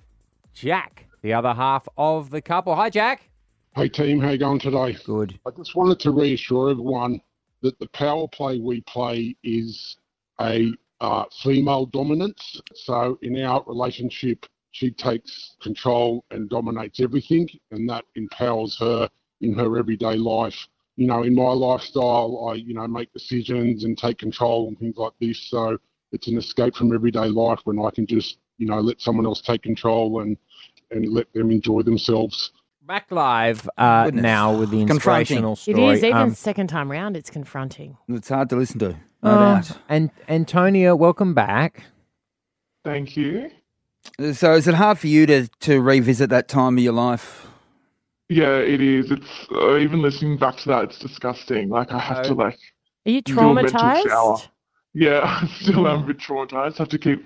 Jack, 0.55 1.04
the 1.25 1.33
other 1.33 1.55
half 1.55 1.89
of 1.97 2.31
the 2.31 2.43
couple. 2.43 2.77
Hi, 2.77 2.91
Jack. 2.91 3.31
Hey 3.75 3.89
team, 3.89 4.21
how 4.21 4.31
you 4.31 4.39
going 4.39 4.61
today? 4.61 4.95
Good. 5.07 5.41
I 5.47 5.51
just 5.57 5.75
wanted 5.75 5.99
to 6.01 6.11
reassure 6.11 6.71
everyone 6.71 7.21
that 7.63 7.79
the 7.79 7.89
power 7.89 8.29
play 8.29 8.61
we 8.61 8.83
play 8.83 9.35
is 9.43 9.97
a 10.43 10.71
uh, 11.01 11.25
female 11.43 11.87
dominance. 11.87 12.61
So 12.75 13.19
in 13.23 13.43
our 13.43 13.65
relationship, 13.67 14.45
she 14.73 14.91
takes 14.91 15.57
control 15.63 16.27
and 16.31 16.51
dominates 16.51 17.01
everything, 17.01 17.49
and 17.71 17.89
that 17.89 18.05
empowers 18.17 18.77
her 18.79 19.09
in 19.41 19.55
her 19.55 19.79
everyday 19.79 20.17
life. 20.17 20.69
You 20.97 21.07
know, 21.07 21.23
in 21.23 21.35
my 21.35 21.53
lifestyle, 21.53 22.51
I 22.51 22.57
you 22.57 22.75
know 22.75 22.87
make 22.87 23.11
decisions 23.15 23.85
and 23.85 23.97
take 23.97 24.19
control 24.19 24.69
and 24.69 24.79
things 24.79 24.99
like 24.99 25.15
this. 25.23 25.39
So 25.49 25.79
it's 26.13 26.29
an 26.29 26.37
escape 26.37 26.77
from 26.77 26.95
everyday 26.95 27.29
life 27.29 27.61
when 27.65 27.79
I 27.79 27.91
can 27.91 28.07
just 28.07 28.37
you 28.59 28.67
know 28.67 28.79
let 28.79 29.01
someone 29.01 29.25
else 29.25 29.41
take 29.41 29.63
control 29.63 30.21
and 30.21 30.37
and 30.91 31.09
let 31.13 31.33
them 31.33 31.51
enjoy 31.51 31.83
themselves. 31.83 32.51
Back 32.83 33.07
live 33.11 33.69
uh, 33.79 34.05
Goodness. 34.05 34.23
now 34.23 34.53
with 34.59 34.71
the 34.71 34.85
Confronting. 34.85 35.39
inspirational 35.39 35.53
It 35.55 35.59
story. 35.59 35.95
is 35.97 36.05
even 36.05 36.17
Um, 36.19 36.35
second 36.35 36.67
time 36.69 36.91
round. 36.91 37.17
It's 37.17 37.31
confronting. 37.31 37.97
It's 38.09 38.29
hard 38.29 38.51
to 38.51 38.57
listen 38.57 38.79
to. 38.81 38.97
No 39.23 39.31
uh, 39.31 39.55
doubt. 39.55 39.79
and 39.89 40.11
Antonia, 40.29 40.95
welcome 40.95 41.33
back. 41.33 41.85
Thank 42.85 43.17
you. 43.17 43.51
So 44.35 44.53
is 44.55 44.69
it 44.69 44.75
hard 44.75 44.99
for 44.99 45.07
you 45.07 45.25
to, 45.27 45.49
to 45.61 45.81
revisit 45.81 46.29
that 46.29 46.47
time 46.47 46.77
of 46.77 46.85
your 46.85 46.93
life? 46.93 47.47
Yeah, 48.29 48.57
it 48.59 48.83
is. 48.83 49.11
It's 49.11 49.47
uh, 49.53 49.77
even 49.79 50.03
listening 50.03 50.37
back 50.37 50.57
to 50.59 50.69
that. 50.69 50.85
It's 50.85 50.99
disgusting. 50.99 51.71
Like 51.71 51.91
I 51.93 51.99
have 51.99 52.25
to 52.27 52.35
like. 52.35 52.59
Are 53.07 53.11
you 53.11 53.23
do 53.23 53.39
a 53.39 53.55
mental 53.55 53.73
traumatized? 53.81 54.09
shower. 54.09 54.37
Yeah, 54.93 55.21
I 55.43 55.47
still 55.61 55.89
am 55.89 56.05
a 56.05 56.07
bit 56.07 56.19
traumatized. 56.19 56.75
I 56.75 56.83
have 56.83 56.89
to 56.91 56.99
keep 56.99 57.25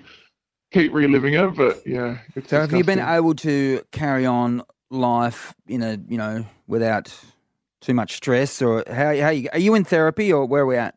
keep 0.73 0.93
reliving 0.93 1.35
it, 1.35 1.55
but 1.57 1.87
yeah, 1.87 2.19
it's 2.35 2.51
So 2.51 2.61
have 2.61 2.73
you 2.73 2.85
been 2.85 2.99
able 3.01 3.35
to 3.37 3.83
carry 3.93 4.27
on 4.27 4.63
life 4.91 5.55
in 5.67 5.83
a 5.83 5.99
you 6.09 6.17
know 6.19 6.45
without 6.67 7.15
too 7.81 7.95
much 7.95 8.15
stress, 8.17 8.61
or 8.63 8.85
how 8.89 9.17
how 9.17 9.31
you, 9.31 9.49
are 9.53 9.59
you 9.59 9.75
in 9.75 9.85
therapy, 9.85 10.33
or 10.33 10.47
where 10.47 10.63
are 10.63 10.67
we 10.67 10.77
at? 10.77 10.95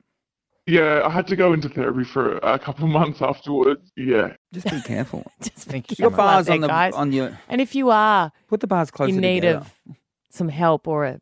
Yeah, 0.68 1.02
I 1.04 1.10
had 1.10 1.26
to 1.28 1.36
go 1.36 1.54
into 1.54 1.70
therapy 1.70 2.04
for 2.04 2.38
a 2.38 2.60
couple 2.60 2.86
of 2.86 2.92
months 3.00 3.22
afterwards. 3.22 3.92
Yeah. 3.98 4.34
Just 4.54 4.70
be 4.70 4.80
careful. 4.82 5.30
Just 5.42 5.68
Thank 5.68 5.88
be 5.90 5.94
you 5.94 5.96
so 5.96 6.04
Your 6.04 6.12
careful 6.12 6.24
out 6.26 6.34
bars 6.36 6.46
there, 6.46 6.56
on 6.56 6.62
the 6.62 6.68
guys. 6.68 6.94
on 6.94 7.12
your 7.12 7.40
And 7.50 7.60
if 7.62 7.74
you 7.76 7.90
are 7.90 8.32
put 8.48 8.60
the 8.60 8.68
bars 8.68 8.92
closer 8.92 9.10
in 9.14 9.22
need 9.22 9.42
together. 9.42 9.58
of 9.58 9.74
some 10.30 10.50
help 10.50 10.88
or 10.88 11.06
a, 11.06 11.20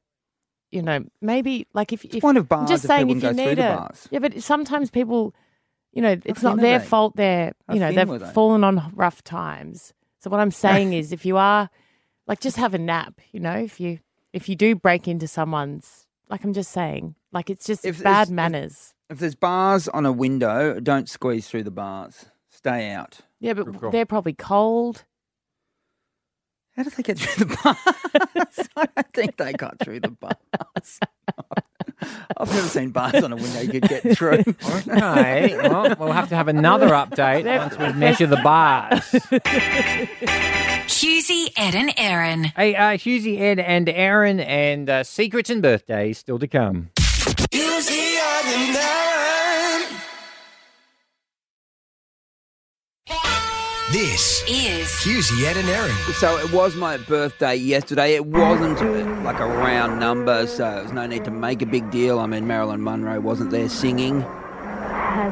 you 0.71 0.81
know, 0.83 1.05
maybe 1.21 1.67
like 1.73 1.93
if, 1.93 2.03
if 2.05 2.21
point 2.21 2.37
of 2.37 2.43
I'm 2.43 2.47
bars 2.47 2.69
just 2.69 2.83
if 2.83 2.89
saying 2.89 3.07
people 3.07 3.17
if 3.17 3.23
you 3.23 3.29
go 3.29 3.33
through 3.35 3.45
need 3.45 3.57
the 3.57 3.73
a 3.73 3.77
bars. 3.77 4.07
yeah, 4.11 4.19
but 4.19 4.43
sometimes 4.43 4.91
people, 4.91 5.33
you 5.91 6.01
know, 6.01 6.17
it's 6.25 6.41
not 6.43 6.57
are 6.59 6.61
their 6.61 6.79
they? 6.79 6.85
fault. 6.85 7.15
They're 7.15 7.53
How 7.67 7.73
you 7.73 7.79
know 7.79 7.91
thin 7.93 8.07
were 8.09 8.19
they've 8.19 8.27
they? 8.27 8.33
fallen 8.33 8.63
on 8.63 8.91
rough 8.95 9.23
times. 9.23 9.93
So 10.19 10.29
what 10.29 10.39
I'm 10.39 10.51
saying 10.65 10.93
is, 10.93 11.11
if 11.11 11.25
you 11.25 11.37
are 11.37 11.69
like, 12.27 12.39
just 12.39 12.57
have 12.57 12.73
a 12.73 12.77
nap. 12.79 13.19
You 13.31 13.39
know, 13.39 13.55
if 13.57 13.79
you 13.79 13.99
if 14.33 14.47
you 14.49 14.55
do 14.55 14.75
break 14.75 15.07
into 15.07 15.27
someone's, 15.27 16.05
like 16.29 16.43
I'm 16.43 16.53
just 16.53 16.71
saying, 16.71 17.15
like 17.31 17.49
it's 17.49 17.65
just 17.65 17.85
If 17.85 18.03
bad 18.03 18.05
there's- 18.13 18.27
if- 18.29 18.33
manners. 18.33 18.93
If 19.09 19.17
there's 19.17 19.33
bars 19.33 19.87
on 19.87 20.05
a 20.05 20.11
window, 20.11 20.79
don't 20.79 21.09
squeeze 21.09 21.47
through 21.47 21.63
the 21.63 21.71
bars. 21.71 22.25
Stay 22.49 22.91
out. 22.91 23.21
yeah, 23.39 23.53
but 23.53 23.65
Good 23.65 23.79
call. 23.81 23.89
they're 23.91 24.05
probably 24.05 24.33
cold. 24.33 25.03
How 26.75 26.83
did 26.83 26.93
they 26.93 27.01
get 27.01 27.17
through 27.17 27.45
the 27.45 27.57
bars? 27.63 28.69
I 28.75 28.85
don't 28.95 29.13
think 29.13 29.37
they 29.37 29.53
got 29.53 29.79
through 29.79 30.01
the 30.01 30.11
bars. 30.11 30.99
I've 32.37 32.49
never 32.49 32.67
seen 32.67 32.91
bars 32.91 33.23
on 33.23 33.33
a 33.33 33.35
window 33.35 33.61
you 33.61 33.79
could 33.81 33.89
get 33.89 34.17
through. 34.17 34.43
Okay, 34.87 35.57
well, 35.57 35.95
we'll 35.99 36.11
have 36.11 36.29
to 36.29 36.35
have 36.35 36.47
another 36.47 36.89
update 36.89 37.45
once 37.57 37.77
we 37.77 37.91
measure 37.93 38.27
the 38.27 38.37
bars. 38.37 38.99
Hughesy, 40.87 41.51
Ed, 41.55 41.75
and 41.75 41.93
Erin. 41.97 42.45
Hey, 42.45 42.75
uh, 42.75 42.97
Hughesy, 42.97 43.39
Ed, 43.39 43.59
and 43.59 43.87
Erin, 43.89 44.39
and 44.39 44.89
uh, 44.89 45.03
secrets 45.03 45.49
and 45.49 45.61
birthdays 45.61 46.17
still 46.17 46.39
to 46.39 46.47
come. 46.47 46.89
Usually 47.51 48.17
Ed 48.17 48.45
and 48.45 48.75
Erin. 48.75 49.38
This 53.91 54.43
is 54.47 54.87
Hughesy, 55.01 55.43
Ed, 55.45 55.57
and 55.57 55.67
Erin. 55.67 55.95
So 56.13 56.37
it 56.37 56.53
was 56.53 56.75
my 56.75 56.97
birthday 56.97 57.55
yesterday. 57.55 58.13
It 58.13 58.23
wasn't 58.23 58.79
like 59.23 59.39
a 59.39 59.47
round 59.47 59.99
number, 59.99 60.45
so 60.45 60.75
there's 60.75 60.91
no 60.91 61.07
need 61.07 61.25
to 61.25 61.31
make 61.31 61.63
a 61.63 61.65
big 61.65 61.89
deal. 61.89 62.19
I 62.19 62.27
mean, 62.27 62.45
Marilyn 62.45 62.83
Monroe 62.83 63.19
wasn't 63.19 63.49
there 63.49 63.67
singing. 63.67 64.19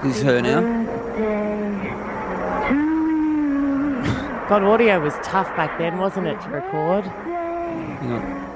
This 0.02 0.18
is 0.18 0.24
her 0.24 0.42
now. 0.42 0.62
God, 4.50 4.64
audio 4.64 5.02
was 5.02 5.14
tough 5.22 5.56
back 5.56 5.78
then, 5.78 6.00
wasn't 6.00 6.26
it, 6.26 6.42
to 6.42 6.50
record? 6.50 7.06
Hang 7.06 8.12
on. 8.12 8.48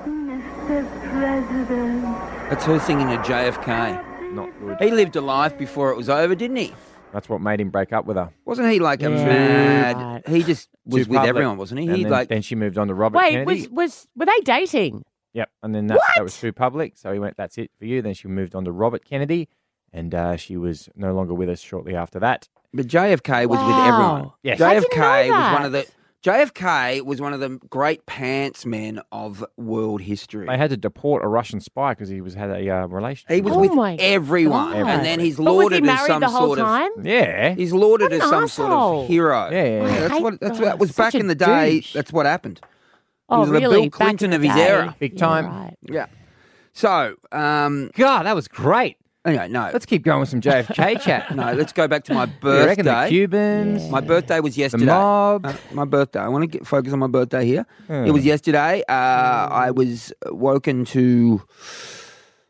That's 2.50 2.66
her 2.66 2.80
singing 2.80 3.10
to 3.10 3.18
JFK. 3.18 4.34
Not 4.34 4.50
good. 4.60 4.78
He 4.80 4.90
lived 4.90 5.16
a 5.16 5.22
life 5.22 5.56
before 5.60 5.92
it 5.92 5.98
was 5.98 6.10
over, 6.10 6.34
didn't 6.34 6.58
he? 6.58 6.74
That's 7.12 7.28
what 7.30 7.42
made 7.42 7.60
him 7.60 7.70
break 7.70 7.92
up 7.94 8.06
with 8.06 8.18
her. 8.18 8.32
Wasn't 8.46 8.70
he 8.70 8.80
like 8.80 9.02
a 9.04 9.10
Yeah. 9.10 9.26
mad? 9.26 10.24
He 10.28 10.44
just 10.44 10.70
was 10.86 11.06
Too 11.06 11.10
with 11.12 11.18
public. 11.18 11.30
everyone, 11.30 11.58
wasn't 11.58 11.82
he? 11.82 11.88
And 11.88 11.96
He 11.98 12.04
then, 12.04 12.12
like 12.12 12.28
then 12.30 12.42
she 12.42 12.56
moved 12.56 12.78
on 12.78 12.88
to 12.88 12.94
Robert 12.94 13.18
Wait, 13.18 13.32
Kennedy. 13.32 13.62
was 13.62 13.70
was 13.70 14.08
were 14.16 14.26
they 14.26 14.40
dating? 14.44 15.04
Yep, 15.34 15.50
and 15.64 15.74
then 15.74 15.88
that, 15.88 16.00
that 16.16 16.24
was 16.24 16.38
too 16.38 16.52
public, 16.52 16.98
so 16.98 17.14
he 17.14 17.20
went, 17.20 17.38
"That's 17.38 17.58
it 17.58 17.72
for 17.80 17.86
you." 17.86 18.02
Then 18.02 18.14
she 18.14 18.28
moved 18.28 18.54
on 18.54 18.66
to 18.66 18.72
Robert 18.72 19.06
Kennedy, 19.06 19.48
and 19.94 20.14
uh, 20.14 20.36
she 20.36 20.58
was 20.58 20.90
no 20.96 21.14
longer 21.14 21.34
with 21.34 21.48
us 21.50 21.62
shortly 21.62 21.96
after 21.96 22.20
that. 22.20 22.50
But 22.74 22.88
JFK 22.88 23.46
was 23.48 23.60
with 23.60 23.68
Wow. 23.68 23.88
everyone. 23.88 24.32
Yes. 24.44 24.60
I 24.62 24.74
didn't 24.76 24.92
JFK 24.92 25.28
know 25.30 25.34
was 25.40 25.54
one 25.54 25.66
of 25.66 25.72
the 25.72 25.78
that. 25.80 25.88
JFK 26.24 27.02
was 27.04 27.20
one 27.20 27.34
of 27.34 27.40
the 27.40 27.60
great 27.70 28.06
pants 28.06 28.64
men 28.66 29.02
of 29.12 29.44
world 29.58 30.02
history. 30.02 30.46
They 30.46 30.58
had 30.58 30.70
to 30.70 30.78
deport 30.78 31.24
a 31.24 31.28
Russian 31.28 31.60
spy 31.60 31.94
because 31.94 32.10
he 32.10 32.22
was 32.22 32.36
had 32.36 32.52
a 32.52 32.70
uh, 32.70 32.86
relationship. 32.88 33.34
He 33.36 33.42
was 33.42 33.54
Oh 33.56 33.60
with 33.60 33.74
my 33.74 33.96
everyone, 33.96 34.74
God. 34.74 34.88
and 34.90 35.06
then 35.06 35.20
he's 35.20 35.38
But 35.38 35.46
was 35.46 35.74
he 35.74 35.80
lauded 35.82 35.90
as 35.90 36.06
some 36.06 36.28
sort 36.30 36.60
time? 36.60 36.92
of 37.00 37.06
yeah, 37.06 37.56
he's 37.56 37.74
lauded 37.74 38.14
as 38.14 38.22
an 38.22 38.30
some 38.30 38.48
sort 38.48 38.72
of 38.72 39.08
hero. 39.08 39.50
Yeah, 39.52 39.64
yeah, 39.64 39.84
yeah. 39.86 40.08
that's 40.08 40.22
what 40.22 40.40
that's 40.40 40.60
God, 40.60 40.66
that 40.68 40.80
was 40.80 40.94
such 40.94 41.14
back 41.14 41.20
in 41.20 41.26
the 41.28 41.34
day. 41.36 41.76
douche. 41.80 41.94
That's 41.94 42.14
what 42.14 42.26
happened. 42.28 42.60
He 42.64 42.68
Oh, 43.30 43.40
was 43.40 43.50
the 43.50 43.54
really? 43.54 43.82
Bill 43.84 43.90
Clinton 43.90 44.32
in 44.32 44.36
of 44.36 44.42
his 44.44 44.54
day. 44.54 44.68
era. 44.68 44.96
Big 45.00 45.18
time. 45.18 45.46
right. 45.48 45.76
Yeah. 45.84 46.06
So, 46.74 47.16
um, 47.32 47.90
God, 47.96 48.24
that 48.28 48.36
was 48.36 48.48
great. 48.48 48.98
Anyway, 49.26 49.48
no, 49.50 49.70
Let's 49.74 49.86
keep 49.86 50.04
going 50.04 50.20
with 50.20 50.30
some 50.30 50.42
JFK 50.42 51.00
chat. 51.02 51.36
no, 51.36 51.54
let's 51.54 51.74
go 51.74 51.88
back 51.88 52.04
to 52.06 52.14
my 52.14 52.26
birthday. 52.26 52.60
You 52.62 52.66
reckon 52.66 52.86
the 52.86 52.92
birthday. 52.92 53.10
Cubans, 53.10 53.90
My 53.90 54.02
birthday 54.02 54.40
was 54.40 54.58
yesterday. 54.58 54.86
The 54.86 54.92
mob. 54.92 55.46
Uh, 55.46 55.54
my 55.74 55.86
birthday. 55.86 56.20
I 56.20 56.28
want 56.28 56.44
to 56.44 56.48
get 56.48 56.66
focus 56.68 56.94
on 56.94 57.00
my 57.00 57.08
birthday 57.08 57.46
here. 57.46 57.66
Hmm. 57.88 58.06
It 58.06 58.12
was 58.12 58.26
yesterday. 58.26 58.84
Uh, 58.88 58.92
I 58.94 59.72
was 59.72 60.12
woken 60.28 60.86
to. 60.86 61.42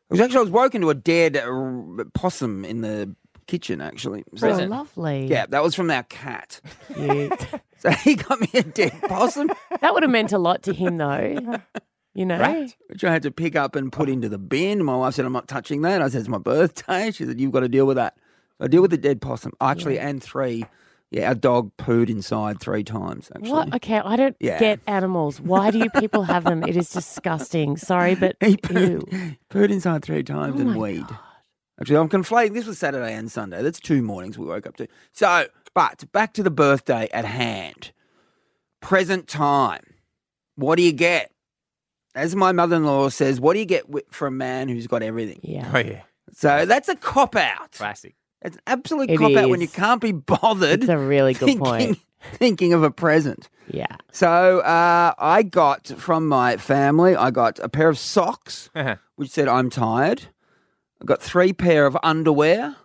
It 0.10 0.14
was 0.16 0.20
actually 0.22 0.38
I 0.40 0.42
was 0.42 0.50
woken 0.52 0.82
to 0.82 0.90
a 0.90 0.96
dead 0.96 1.38
uh, 1.38 2.04
possum 2.14 2.66
in 2.66 2.82
the 2.82 3.16
kitchen. 3.48 3.82
Actually, 3.82 4.24
so, 4.36 4.50
Oh, 4.50 4.66
lovely. 4.66 5.28
yeah, 5.28 5.46
that 5.48 5.64
was 5.64 5.74
from 5.76 5.90
our 5.92 6.04
cat. 6.04 6.62
Cute. 6.96 7.48
So 7.82 7.90
he 7.90 8.14
got 8.14 8.40
me 8.40 8.48
a 8.54 8.62
dead 8.62 8.92
possum, 9.08 9.50
that 9.80 9.92
would 9.92 10.04
have 10.04 10.12
meant 10.12 10.32
a 10.34 10.38
lot 10.38 10.62
to 10.64 10.72
him, 10.72 10.98
though. 11.00 11.58
You 12.14 12.26
know, 12.26 12.68
which 12.88 13.04
I 13.06 13.12
had 13.12 13.24
to 13.24 13.32
pick 13.32 13.56
up 13.56 13.76
and 13.76 13.92
put 13.92 14.10
into 14.10 14.28
the 14.28 14.38
bin. 14.38 14.84
My 14.84 14.96
wife 14.98 15.14
said, 15.16 15.24
"I'm 15.26 15.32
not 15.34 15.48
touching 15.48 15.82
that." 15.84 16.02
I 16.02 16.10
said, 16.10 16.20
"It's 16.20 16.30
my 16.30 16.38
birthday." 16.40 17.12
She 17.12 17.26
said, 17.26 17.40
"You've 17.40 17.54
got 17.54 17.62
to 17.62 17.70
deal 17.70 17.86
with 17.88 17.96
that." 17.96 18.18
I 18.60 18.68
deal 18.68 18.82
with 18.82 18.92
the 18.92 18.98
dead 18.98 19.22
possum. 19.22 19.54
Actually, 19.62 19.98
and 19.98 20.22
three. 20.22 20.66
Yeah, 21.10 21.28
our 21.30 21.36
dog 21.36 21.72
pooed 21.78 22.10
inside 22.10 22.60
three 22.62 22.84
times. 22.86 23.30
Actually, 23.36 23.52
what? 23.52 23.76
Okay, 23.76 24.00
I 24.00 24.16
don't 24.16 24.36
Yeah. 24.40 24.60
get 24.60 24.80
animals. 24.88 25.42
Why 25.42 25.70
do 25.72 25.78
you 25.80 25.90
people 26.00 26.24
have 26.24 26.44
them? 26.46 26.64
It 26.64 26.78
is 26.78 26.90
disgusting. 26.90 27.76
Sorry, 27.78 28.16
but 28.16 28.36
He 28.40 28.52
ew. 28.52 28.58
pooed, 28.62 29.38
pooed 29.50 29.72
inside 29.72 30.04
three 30.04 30.24
times 30.24 30.56
Oh 30.58 30.62
and 30.62 30.76
weed. 30.78 31.06
Actually, 31.80 31.98
I'm 31.98 32.10
conflating. 32.10 32.54
This 32.54 32.66
was 32.66 32.78
Saturday 32.78 33.14
and 33.14 33.32
Sunday. 33.32 33.62
That's 33.62 33.80
two 33.80 34.02
mornings 34.02 34.38
we 34.38 34.46
woke 34.46 34.68
up 34.68 34.78
to. 34.78 34.88
So, 35.12 35.48
but 35.74 36.04
back 36.12 36.34
to 36.34 36.44
the 36.44 36.52
birthday 36.52 37.10
at 37.14 37.26
hand. 37.26 37.92
Present 38.82 39.28
time. 39.28 39.84
What 40.56 40.76
do 40.76 40.84
you 40.84 40.92
get? 40.94 41.31
As 42.16 42.36
my 42.36 42.52
mother 42.52 42.76
in 42.76 42.86
law 42.86 43.10
says, 43.10 43.40
what 43.40 43.54
do 43.54 43.60
you 43.60 43.66
get 43.66 43.84
wi- 43.84 44.04
for 44.10 44.28
a 44.28 44.32
man 44.32 44.68
who's 44.70 44.88
got 44.88 45.02
everything? 45.04 45.40
Yeah. 45.44 45.70
Oh 45.74 45.80
yeah, 45.80 46.02
So 46.34 46.66
that's 46.66 46.90
a 46.90 46.96
cop 46.96 47.36
out. 47.36 47.72
classic. 47.74 48.16
It's 48.42 48.56
an 48.58 48.62
absolute 48.68 49.10
It 49.12 49.18
cop 49.18 49.32
out 49.36 49.50
when 49.50 49.62
you 49.62 49.68
can't 49.68 50.02
be 50.02 50.12
bothered 50.12 50.82
It's 50.82 50.90
a 50.90 50.98
really 50.98 51.34
good 51.34 51.46
thinking, 51.46 51.60
point. 51.66 52.00
thinking 52.34 52.74
of 52.74 52.84
a 52.84 52.92
present. 52.92 53.50
Yeah. 53.70 53.96
So 54.12 54.60
uh, 54.60 55.14
I 55.18 55.44
got 55.44 55.88
from 55.88 56.28
my 56.28 56.58
family, 56.58 57.16
I 57.16 57.32
got 57.32 57.60
a 57.60 57.70
pair 57.70 57.88
of 57.88 57.98
socks, 58.00 58.70
which 59.16 59.30
said 59.30 59.48
I'm 59.48 59.70
tired. 59.70 60.24
I 61.02 61.06
got 61.06 61.22
three 61.22 61.54
pair 61.54 61.86
of 61.86 61.96
underwear, 62.04 62.76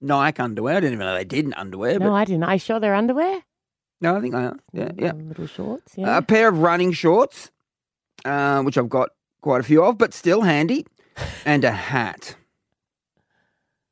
Nike 0.00 0.40
underwear. 0.42 0.76
I 0.76 0.80
didn't 0.80 0.94
even 0.94 1.06
know 1.06 1.14
they 1.14 1.24
didn't 1.24 1.54
underwear, 1.54 1.98
No, 1.98 2.06
but 2.10 2.12
I 2.14 2.24
didn't. 2.24 2.44
I 2.44 2.52
you 2.54 2.58
sure 2.58 2.78
they're 2.80 2.94
underwear? 2.94 3.42
no, 4.00 4.16
I 4.16 4.20
think 4.20 4.34
they 4.34 4.40
are. 4.40 4.56
Yeah, 4.72 4.90
yeah. 4.96 5.12
Mm, 5.12 5.28
Little 5.28 5.46
shorts. 5.46 5.94
Yeah. 5.96 6.18
A 6.18 6.22
pair 6.22 6.48
of 6.48 6.58
running 6.58 6.92
shorts, 6.92 7.50
uh, 8.28 8.62
which 8.62 8.76
I've 8.78 8.88
got 8.88 9.10
quite 9.40 9.60
a 9.60 9.64
few 9.64 9.82
of, 9.82 9.98
but 9.98 10.12
still 10.14 10.42
handy, 10.42 10.86
and 11.44 11.64
a 11.64 11.70
hat. 11.72 12.36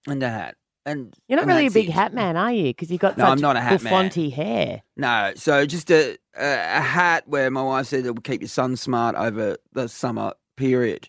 And 0.07 0.22
a 0.22 0.29
hat. 0.31 0.57
And 0.85 1.12
You're 1.27 1.37
not 1.37 1.42
and 1.49 1.51
really 1.51 1.66
a 1.66 1.70
big 1.72 1.88
it. 1.88 1.92
hat 1.92 2.14
man, 2.14 2.37
are 2.37 2.53
you? 2.53 2.64
Because 2.68 2.92
you've 2.92 3.01
got 3.01 3.16
No, 3.18 3.25
such 3.25 3.33
I'm 3.33 3.40
not 3.40 3.57
a 3.57 3.61
hat 3.61 3.83
man. 3.83 4.09
bouffanty 4.09 4.33
hair. 4.33 4.83
No, 4.96 5.33
so 5.35 5.66
just 5.66 5.90
a, 5.90 6.16
a 6.38 6.44
a 6.77 6.81
hat 6.81 7.25
where 7.27 7.51
my 7.51 7.62
wife 7.62 7.87
said 7.87 8.07
it 8.07 8.14
would 8.14 8.22
keep 8.22 8.40
your 8.40 8.49
son 8.49 8.77
smart 8.77 9.16
over 9.16 9.57
the 9.72 9.88
summer 9.88 10.35
period, 10.57 11.09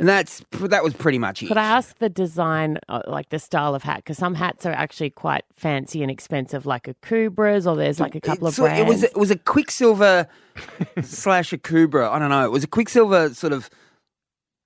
and 0.00 0.08
that's 0.08 0.42
that 0.60 0.82
was 0.82 0.94
pretty 0.94 1.18
much 1.18 1.42
it. 1.42 1.46
Could 1.46 1.56
I 1.56 1.64
ask 1.64 1.96
the 1.98 2.08
design, 2.08 2.78
uh, 2.88 3.02
like 3.06 3.28
the 3.28 3.38
style 3.38 3.74
of 3.76 3.82
hat? 3.84 3.98
Because 3.98 4.18
some 4.18 4.34
hats 4.34 4.66
are 4.66 4.72
actually 4.72 5.10
quite 5.10 5.44
fancy 5.52 6.02
and 6.02 6.10
expensive, 6.10 6.66
like 6.66 6.84
Akubra's, 6.84 7.66
or 7.66 7.76
there's 7.76 8.00
like 8.00 8.14
a 8.16 8.20
couple 8.20 8.48
of 8.48 8.54
So 8.54 8.64
brands. 8.64 8.80
it 8.80 8.86
was 8.88 9.02
it 9.04 9.16
was 9.16 9.30
a 9.30 9.36
Quiksilver 9.36 10.26
slash 11.02 11.52
a 11.52 11.58
Kubra. 11.58 12.10
I 12.10 12.18
don't 12.18 12.30
know. 12.30 12.44
It 12.44 12.50
was 12.50 12.64
a 12.64 12.68
Quiksilver 12.68 13.32
sort 13.34 13.52
of 13.52 13.70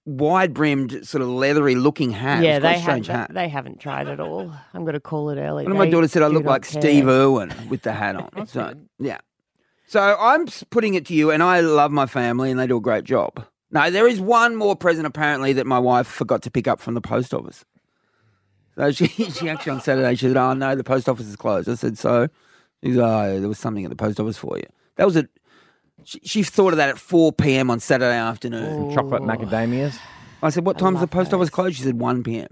wide 0.07 0.53
brimmed, 0.55 1.07
sort 1.07 1.23
of 1.23 1.29
leathery 1.29 1.75
looking 1.75 2.11
hat. 2.11 2.43
yeah, 2.43 2.57
it 2.59 2.63
was 2.63 2.63
quite 2.63 2.75
they 2.77 2.83
strange 2.83 3.07
have, 3.09 3.17
hat. 3.17 3.31
they 3.35 3.49
haven't 3.49 3.81
tried 3.81 4.07
it 4.07 4.13
at 4.13 4.21
all. 4.21 4.53
I'm 4.75 4.83
going 4.83 4.95
to 4.95 5.01
call 5.01 5.31
it 5.31 5.39
early. 5.39 5.65
One 5.65 5.73
of 5.73 5.79
my 5.79 5.87
They 5.87 5.91
daughters 5.93 6.13
said 6.13 6.23
I 6.23 6.27
look 6.29 6.45
like 6.45 6.63
care. 6.63 6.81
Steve 6.83 7.09
Irwin 7.09 7.53
with 7.69 7.83
the 7.83 7.93
hat 7.93 8.17
on. 8.17 8.47
so 8.47 8.75
yeah. 8.99 9.19
So 9.87 10.01
I'm 10.19 10.47
putting 10.71 10.95
it 10.95 11.07
to 11.07 11.15
you, 11.15 11.31
and 11.31 11.43
I 11.43 11.61
love 11.61 11.91
my 11.91 12.07
family, 12.07 12.51
and 12.51 12.59
they 12.59 12.67
do 12.67 12.77
a 12.77 12.81
great 12.81 13.05
job. 13.05 13.45
No, 13.75 13.91
there 13.91 14.07
is 14.07 14.21
one 14.21 14.55
more 14.55 14.77
present 14.77 15.05
apparently 15.05 15.53
that 15.55 15.67
my 15.67 15.81
wife 15.81 16.07
forgot 16.07 16.43
to 16.43 16.51
pick 16.51 16.69
up 16.69 16.79
from 16.81 16.95
the 16.95 17.01
post 17.01 17.35
office. 17.35 17.65
So 18.77 18.93
she, 18.93 19.07
she 19.09 19.49
actually 19.49 19.73
on 19.73 19.81
Saturday 19.81 20.15
she 20.15 20.29
said, 20.29 20.37
"Oh 20.37 20.55
no, 20.55 20.77
the 20.77 20.85
post 20.85 21.09
office 21.09 21.27
is 21.27 21.35
closed." 21.37 21.69
I 21.69 21.75
said, 21.75 21.99
"So?" 21.99 22.29
She's, 22.83 22.97
"Oh, 22.97 23.41
there 23.41 23.49
was 23.49 23.59
something 23.59 23.85
at 23.85 23.91
the 23.91 23.97
post 23.97 24.21
office 24.21 24.39
for 24.39 24.57
you." 24.57 24.67
That 24.97 25.05
was 25.05 25.17
a. 25.17 25.29
She, 26.05 26.21
she 26.23 26.43
thought 26.45 26.73
of 26.73 26.77
that 26.77 26.89
at 26.89 26.99
4 26.99 27.33
p.m. 27.33 27.71
on 27.71 27.81
Saturday 27.81 28.17
afternoon. 28.17 28.95
Chocolate 28.95 29.23
macadamias. 29.23 29.99
I 30.43 30.51
said, 30.51 30.65
"What 30.65 30.79
time's 30.79 31.01
the 31.01 31.09
post 31.09 31.35
office 31.35 31.51
closed?" 31.51 31.77
She 31.77 31.83
said, 31.83 31.99
"1 31.99 32.23
p.m." 32.23 32.49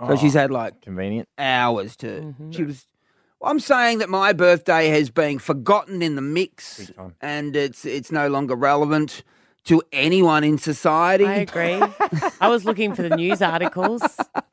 So 0.00 0.12
oh, 0.12 0.16
she's 0.16 0.34
had 0.34 0.50
like 0.50 0.82
convenient 0.82 1.28
hours 1.38 1.96
to. 1.96 2.34
She 2.50 2.64
was. 2.64 2.86
I'm 3.40 3.60
saying 3.60 3.98
that 3.98 4.10
my 4.10 4.32
birthday 4.32 4.88
has 4.88 5.10
been 5.10 5.38
forgotten 5.38 6.02
in 6.02 6.14
the 6.14 6.22
mix, 6.22 6.92
and 7.22 7.56
it's 7.56 7.86
it's 7.86 8.12
no 8.12 8.28
longer 8.28 8.54
relevant 8.54 9.22
to 9.68 9.82
anyone 9.92 10.44
in 10.44 10.58
society. 10.58 11.24
I 11.24 11.34
agree. 11.36 11.80
I 12.40 12.48
was 12.48 12.64
looking 12.64 12.94
for 12.94 13.02
the 13.02 13.16
news 13.16 13.40
articles. 13.42 14.02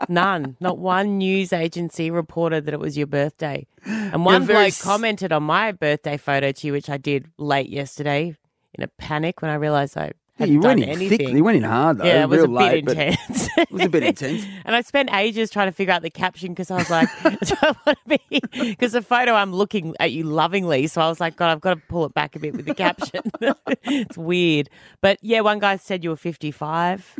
None. 0.09 0.55
Not 0.59 0.77
one 0.77 1.17
news 1.17 1.51
agency 1.53 2.11
reported 2.11 2.65
that 2.65 2.73
it 2.73 2.79
was 2.79 2.97
your 2.97 3.07
birthday. 3.07 3.65
And 3.85 4.23
one 4.25 4.45
bloke 4.45 4.67
s- 4.67 4.81
commented 4.81 5.31
on 5.31 5.43
my 5.43 5.71
birthday 5.71 6.17
photo 6.17 6.51
to 6.51 6.67
you, 6.67 6.73
which 6.73 6.89
I 6.89 6.97
did 6.97 7.27
late 7.37 7.69
yesterday 7.69 8.35
in 8.73 8.83
a 8.83 8.87
panic 8.87 9.41
when 9.41 9.51
I 9.51 9.55
realised 9.55 9.97
I 9.97 10.11
Yeah, 10.37 10.43
hadn't 10.47 10.53
you 10.55 10.61
done 10.61 10.69
went 10.79 10.83
in 10.83 10.89
anything. 10.89 11.17
thick. 11.17 11.29
You 11.29 11.43
went 11.43 11.57
in 11.57 11.63
hard 11.63 11.97
though. 11.99 12.03
Yeah, 12.05 12.23
it 12.23 12.29
was 12.29 12.39
real 12.39 12.51
a 12.51 12.53
late, 12.53 12.85
bit 12.85 12.95
but 12.95 12.97
intense. 13.07 13.49
It 13.57 13.71
was 13.71 13.81
a 13.83 13.89
bit 13.89 14.03
intense. 14.03 14.45
And 14.65 14.75
I 14.75 14.81
spent 14.81 15.13
ages 15.13 15.49
trying 15.49 15.67
to 15.67 15.71
figure 15.71 15.93
out 15.93 16.01
the 16.01 16.09
caption 16.09 16.49
because 16.53 16.71
I 16.71 16.77
was 16.77 16.89
like, 16.89 17.07
do 17.23 17.55
I 17.61 17.75
want 17.85 17.97
to 18.09 18.17
be? 18.29 18.41
Because 18.69 18.91
the 18.93 19.01
photo, 19.01 19.33
I'm 19.33 19.53
looking 19.53 19.95
at 19.99 20.11
you 20.11 20.23
lovingly. 20.23 20.87
So 20.87 21.01
I 21.01 21.07
was 21.07 21.19
like, 21.19 21.35
God, 21.37 21.51
I've 21.51 21.61
got 21.61 21.75
to 21.75 21.81
pull 21.87 22.03
it 22.05 22.13
back 22.13 22.35
a 22.35 22.39
bit 22.39 22.53
with 22.55 22.65
the 22.65 22.73
caption. 22.75 23.21
it's 23.83 24.17
weird. 24.17 24.69
But 25.01 25.19
yeah, 25.21 25.39
one 25.41 25.59
guy 25.59 25.77
said 25.77 26.03
you 26.03 26.09
were 26.09 26.15
55. 26.17 27.17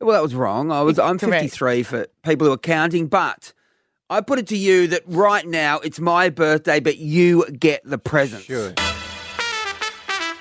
Well, 0.00 0.12
that 0.14 0.22
was 0.22 0.34
wrong. 0.34 0.70
I 0.72 0.82
was. 0.82 0.98
I'm 0.98 1.18
Correct. 1.18 1.42
53 1.42 1.82
for 1.82 2.06
people 2.22 2.46
who 2.46 2.52
are 2.52 2.58
counting, 2.58 3.06
but 3.08 3.52
I 4.08 4.20
put 4.20 4.38
it 4.38 4.46
to 4.48 4.56
you 4.56 4.86
that 4.88 5.02
right 5.06 5.46
now 5.46 5.78
it's 5.80 5.98
my 5.98 6.28
birthday, 6.28 6.80
but 6.80 6.98
you 6.98 7.46
get 7.50 7.82
the 7.84 7.98
present. 7.98 8.42
Sure. 8.44 8.72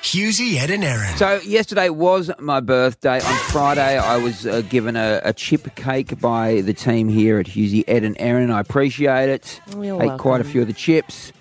Hughesy, 0.05 0.57
Ed, 0.57 0.69
and 0.69 0.83
Erin. 0.83 1.17
So 1.17 1.39
yesterday 1.41 1.89
was 1.89 2.29
my 2.37 2.59
birthday. 2.59 3.15
On 3.15 3.35
Friday, 3.49 3.97
I 3.97 4.17
was 4.17 4.45
uh, 4.45 4.61
given 4.69 4.95
a, 4.95 5.19
a 5.23 5.33
chip 5.33 5.75
cake 5.75 6.19
by 6.21 6.61
the 6.61 6.73
team 6.73 7.09
here 7.09 7.39
at 7.39 7.47
Hughesy, 7.47 7.83
Ed 7.87 8.03
and 8.03 8.15
Erin. 8.19 8.51
I 8.51 8.59
appreciate 8.59 9.29
it. 9.29 9.59
You're 9.75 10.03
Ate 10.03 10.19
quite 10.19 10.41
a 10.41 10.43
few 10.43 10.61
of 10.61 10.67
the 10.67 10.73
chips. 10.73 11.33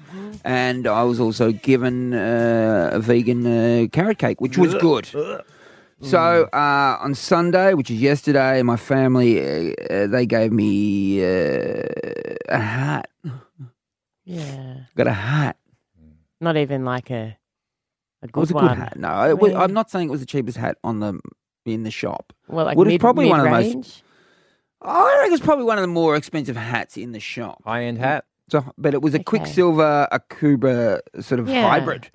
And 0.44 0.86
I 0.86 1.02
was 1.02 1.20
also 1.20 1.52
given 1.52 2.14
uh, 2.14 2.90
a 2.94 3.00
vegan 3.00 3.46
uh, 3.46 3.86
carrot 3.92 4.16
cake, 4.18 4.40
which 4.40 4.56
was 4.56 4.74
good. 4.74 5.06
So 6.00 6.48
uh, 6.52 6.98
on 7.00 7.14
Sunday, 7.14 7.74
which 7.74 7.90
is 7.90 8.00
yesterday, 8.00 8.62
my 8.62 8.76
family 8.76 9.40
uh, 9.40 9.74
uh, 9.90 10.06
they 10.06 10.24
gave 10.24 10.52
me 10.52 11.22
uh, 11.22 11.82
a 12.48 12.58
hat. 12.58 13.10
Yeah. 14.24 14.84
Got 14.96 15.06
a 15.06 15.12
hat. 15.12 15.56
Not 16.40 16.56
even 16.56 16.84
like 16.84 17.10
a, 17.10 17.36
a 18.24 18.28
It 18.28 18.36
was 18.36 18.50
a 18.50 18.54
one. 18.54 18.68
good 18.68 18.78
hat. 18.78 18.98
No, 18.98 19.28
it 19.28 19.38
was, 19.38 19.52
I'm 19.54 19.72
not 19.72 19.90
saying 19.90 20.08
it 20.08 20.10
was 20.10 20.20
the 20.20 20.26
cheapest 20.26 20.56
hat 20.58 20.78
on 20.84 21.00
the 21.00 21.18
in 21.66 21.82
the 21.82 21.90
shop. 21.90 22.32
Well, 22.48 22.64
like 22.66 22.76
Would 22.76 22.88
mid, 22.88 22.94
it's 22.96 23.00
probably 23.00 23.26
one 23.28 23.40
of 23.40 23.44
the 23.44 23.50
most. 23.50 23.64
mid-range? 23.66 24.02
I 24.82 25.16
reckon 25.20 25.32
it's 25.34 25.44
probably 25.44 25.64
one 25.64 25.78
of 25.78 25.82
the 25.82 25.88
more 25.88 26.14
expensive 26.16 26.56
hats 26.56 26.96
in 26.98 27.12
the 27.12 27.20
shop. 27.20 27.62
High 27.64 27.84
end 27.84 27.98
hat. 27.98 28.24
So, 28.50 28.62
but 28.76 28.92
it 28.92 29.00
was 29.00 29.14
a 29.14 29.18
Quiksilver, 29.22 30.06
a 30.12 30.20
Kuba 30.20 31.00
sort 31.20 31.40
of 31.40 31.48
Yeah. 31.48 31.66
hybrid. 31.68 32.10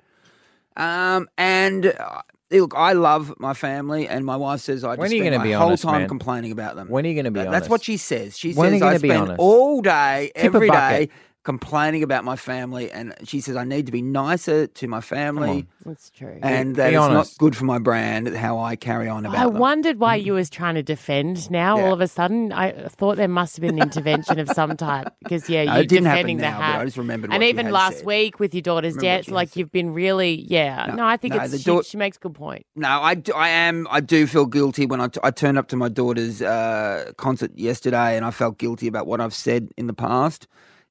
Um, 0.76 1.28
and 1.36 1.86
uh, 1.86 2.22
look, 2.52 2.72
I 2.76 2.92
love 2.92 3.34
my 3.38 3.54
family, 3.54 4.06
and 4.06 4.24
my 4.24 4.36
wife 4.36 4.60
says 4.60 4.84
I 4.84 4.90
When 4.90 4.98
just 4.98 5.12
are 5.12 5.16
you 5.16 5.22
spend 5.22 5.32
gonna 5.34 5.38
my 5.38 5.44
be 5.44 5.52
whole 5.52 5.66
honest, 5.68 5.82
time 5.82 6.00
man? 6.02 6.08
complaining 6.08 6.52
about 6.52 6.76
them. 6.76 6.88
When 6.88 7.04
are 7.04 7.08
you 7.08 7.14
going 7.14 7.24
to 7.24 7.30
be 7.32 7.40
That- 7.40 7.48
honest? 7.48 7.62
That's 7.62 7.70
what 7.70 7.82
she 7.82 7.96
says. 7.96 8.38
She 8.38 8.52
When 8.54 8.68
are 8.68 8.76
says 8.76 8.82
I 8.82 8.86
gonna 8.86 9.00
be 9.00 9.08
spend 9.08 9.22
honest? 9.22 9.40
all 9.40 9.82
day, 9.82 10.30
Tip 10.36 10.44
a 10.54 10.56
every 10.56 10.68
bucket. 10.68 11.10
Day, 11.42 11.44
complaining 11.44 12.02
about 12.02 12.24
my 12.24 12.36
family, 12.36 12.90
and 12.92 13.14
she 13.24 13.40
says 13.40 13.56
I 13.56 13.64
need 13.64 13.86
to 13.86 13.92
be 13.92 14.02
nicer 14.02 14.66
to 14.66 14.88
my 14.88 15.00
family. 15.00 15.66
That's 15.84 16.10
true. 16.10 16.38
And 16.42 16.74
Be 16.74 16.78
that 16.82 16.92
it's 16.92 16.96
not 16.98 17.28
good 17.38 17.56
for 17.56 17.64
my 17.64 17.78
brand 17.78 18.28
how 18.36 18.58
I 18.58 18.76
carry 18.76 19.08
on 19.08 19.24
about 19.26 19.36
it. 19.38 19.40
I 19.40 19.44
them. 19.50 19.58
wondered 19.58 19.98
why 19.98 20.16
you 20.16 20.34
was 20.34 20.50
trying 20.50 20.74
to 20.74 20.82
defend 20.82 21.50
now 21.50 21.78
Yeah. 21.78 21.84
all 21.84 21.92
of 21.92 22.00
a 22.00 22.08
sudden. 22.08 22.52
I 22.52 22.88
thought 22.88 23.16
there 23.16 23.28
must 23.28 23.56
have 23.56 23.62
been 23.62 23.76
an 23.76 23.82
intervention 23.82 24.38
of 24.38 24.48
some 24.50 24.76
type 24.76 25.08
because 25.22 25.48
yeah, 25.48 25.64
No, 25.70 25.72
you're 25.74 25.82
it 25.82 25.88
didn't 25.88 26.06
happen 26.06 26.16
defending 26.26 26.36
the 26.38 26.42
now, 26.42 26.58
but 26.58 26.64
hat. 26.64 26.80
I 26.80 26.84
just 26.84 26.96
remembered 26.98 27.30
and 27.30 27.40
what 27.40 27.44
you 27.46 27.48
even 27.50 27.66
had 27.66 27.72
last 27.72 27.96
said. 27.98 28.06
week 28.06 28.38
with 28.38 28.54
your 28.54 28.62
daughter's 28.62 28.94
Remember 28.94 29.06
what 29.08 29.16
dance, 29.16 29.28
you 29.28 29.34
like 29.34 29.56
you've 29.56 29.72
been 29.72 29.92
really 29.94 30.44
yeah. 30.48 30.86
No, 30.88 30.94
No, 30.96 31.06
I 31.06 31.16
think 31.16 31.34
no, 31.34 31.40
it's 31.42 31.52
the 31.52 31.58
she, 31.58 31.70
daugh- 31.70 31.86
she 31.86 31.96
makes 31.96 32.16
a 32.16 32.20
good 32.20 32.34
point. 32.34 32.66
No, 32.76 32.88
I, 32.88 33.14
do- 33.14 33.32
I 33.34 33.48
am. 33.48 33.86
I 33.90 34.00
do 34.00 34.26
feel 34.26 34.46
guilty 34.46 34.86
when 34.86 35.00
I, 35.00 35.08
t- 35.08 35.20
I 35.22 35.30
turned 35.30 35.58
up 35.58 35.68
to 35.68 35.76
my 35.76 35.88
daughter's 35.88 36.42
uh, 36.42 37.12
concert 37.16 37.50
yesterday, 37.56 38.16
and 38.16 38.24
I 38.24 38.30
felt 38.30 38.58
guilty 38.58 38.86
about 38.86 39.06
what 39.06 39.20
I've 39.20 39.34
said 39.34 39.68
in 39.76 39.86
the 39.86 39.94
past, 39.94 40.46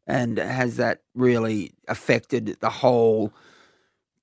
and 0.10 0.38
has 0.38 0.78
that 0.78 1.02
really 1.16 1.72
affected 1.88 2.58
the 2.60 2.70
whole 2.70 3.32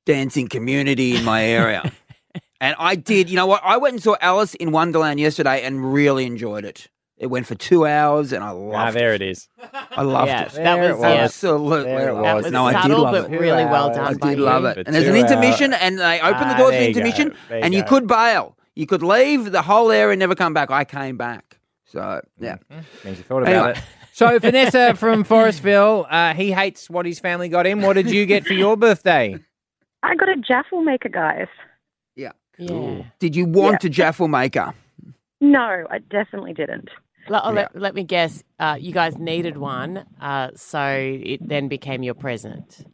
dancing 0.04 0.48
community 0.48 1.16
in 1.16 1.24
my 1.24 1.44
area? 1.44 1.92
and 2.60 2.76
I 2.78 2.94
did. 2.96 3.30
You 3.30 3.36
know 3.36 3.46
what? 3.46 3.62
I 3.64 3.76
went 3.76 3.94
and 3.94 4.02
saw 4.02 4.16
Alice 4.20 4.54
in 4.54 4.72
Wonderland 4.72 5.20
yesterday, 5.20 5.62
and 5.62 5.92
really 5.92 6.26
enjoyed 6.26 6.64
it. 6.64 6.88
It 7.18 7.28
went 7.28 7.46
for 7.46 7.54
two 7.54 7.86
hours, 7.86 8.32
and 8.32 8.44
I 8.44 8.50
loved 8.50 8.74
it. 8.74 8.76
Ah, 8.76 8.90
there 8.90 9.14
it. 9.14 9.22
it 9.22 9.30
is. 9.30 9.48
I 9.90 10.02
loved 10.02 10.28
Yeah, 10.28 10.42
it. 10.42 10.52
that 10.52 10.78
was- 10.78 10.98
it 10.98 11.00
yeah. 11.00 11.24
Absolutely. 11.24 11.84
There 11.84 12.08
it 12.10 12.12
loved 12.12 12.24
That 12.26 12.34
was. 12.34 12.44
was 12.44 12.52
No, 12.52 12.66
I 12.66 12.72
did 12.74 12.82
subtle, 12.82 13.02
love 13.02 13.12
but 13.24 13.32
it. 13.32 13.40
really 13.40 13.64
well 13.64 13.88
done. 13.94 14.04
I 14.06 14.14
by 14.18 14.28
did 14.30 14.38
you. 14.38 14.44
love 14.44 14.64
it. 14.66 14.86
And 14.86 14.94
there's 14.94 15.08
an 15.08 15.16
intermission, 15.16 15.72
hours. 15.72 15.82
and 15.82 15.98
they 15.98 16.20
opened 16.20 16.50
the 16.50 16.54
Ah, 16.54 16.58
doors 16.58 16.72
for 16.74 16.80
there 16.80 16.80
the 16.80 16.86
you 16.88 16.94
go. 16.94 16.98
intermission, 17.00 17.34
you 17.50 17.56
and 17.56 17.74
you 17.74 17.82
go. 17.82 17.88
could 17.88 18.06
bail. 18.06 18.56
You 18.74 18.86
could 18.86 19.02
leave 19.02 19.50
the 19.50 19.62
whole 19.62 19.90
area 19.90 20.12
and 20.12 20.18
never 20.18 20.34
come 20.34 20.52
back. 20.52 20.70
I 20.70 20.84
came 20.84 21.16
back. 21.16 21.58
So, 21.86 22.20
yeah. 22.38 22.56
Means 23.02 23.16
you 23.16 23.24
thought 23.24 23.44
about 23.44 23.54
Anyway. 23.54 23.70
it. 23.78 23.84
So 24.16 24.38
Vanessa 24.38 24.94
from 24.94 25.24
Forestville, 25.24 26.06
uh, 26.08 26.32
he 26.32 26.50
hates 26.50 26.88
what 26.88 27.04
his 27.04 27.20
family 27.20 27.50
got 27.50 27.66
him. 27.66 27.82
What 27.82 27.96
did 27.96 28.10
you 28.10 28.24
get 28.24 28.46
for 28.46 28.54
your 28.54 28.74
birthday? 28.74 29.36
I 30.02 30.14
got 30.14 30.30
a 30.30 30.36
jaffle 30.36 30.80
maker, 30.80 31.10
guys. 31.10 31.48
Yeah. 32.14 32.32
Yeah. 32.56 33.02
Did 33.18 33.36
you 33.36 33.44
want 33.44 33.84
a 33.84 33.90
jaffle 33.90 34.28
maker? 34.28 34.72
No, 35.42 35.86
I 35.90 35.98
definitely 35.98 36.54
didn't. 36.54 36.88
Let, 37.28 37.42
oh, 37.44 37.50
let, 37.50 37.76
let 37.78 37.94
me 37.94 38.04
guess. 38.04 38.42
Uh, 38.58 38.78
you 38.80 38.90
guys 38.90 39.18
needed 39.18 39.58
one, 39.58 40.06
uh, 40.18 40.52
so 40.56 40.80
it 40.88 41.46
then 41.46 41.68
became 41.68 42.02
your 42.02 42.14
present. 42.14 42.86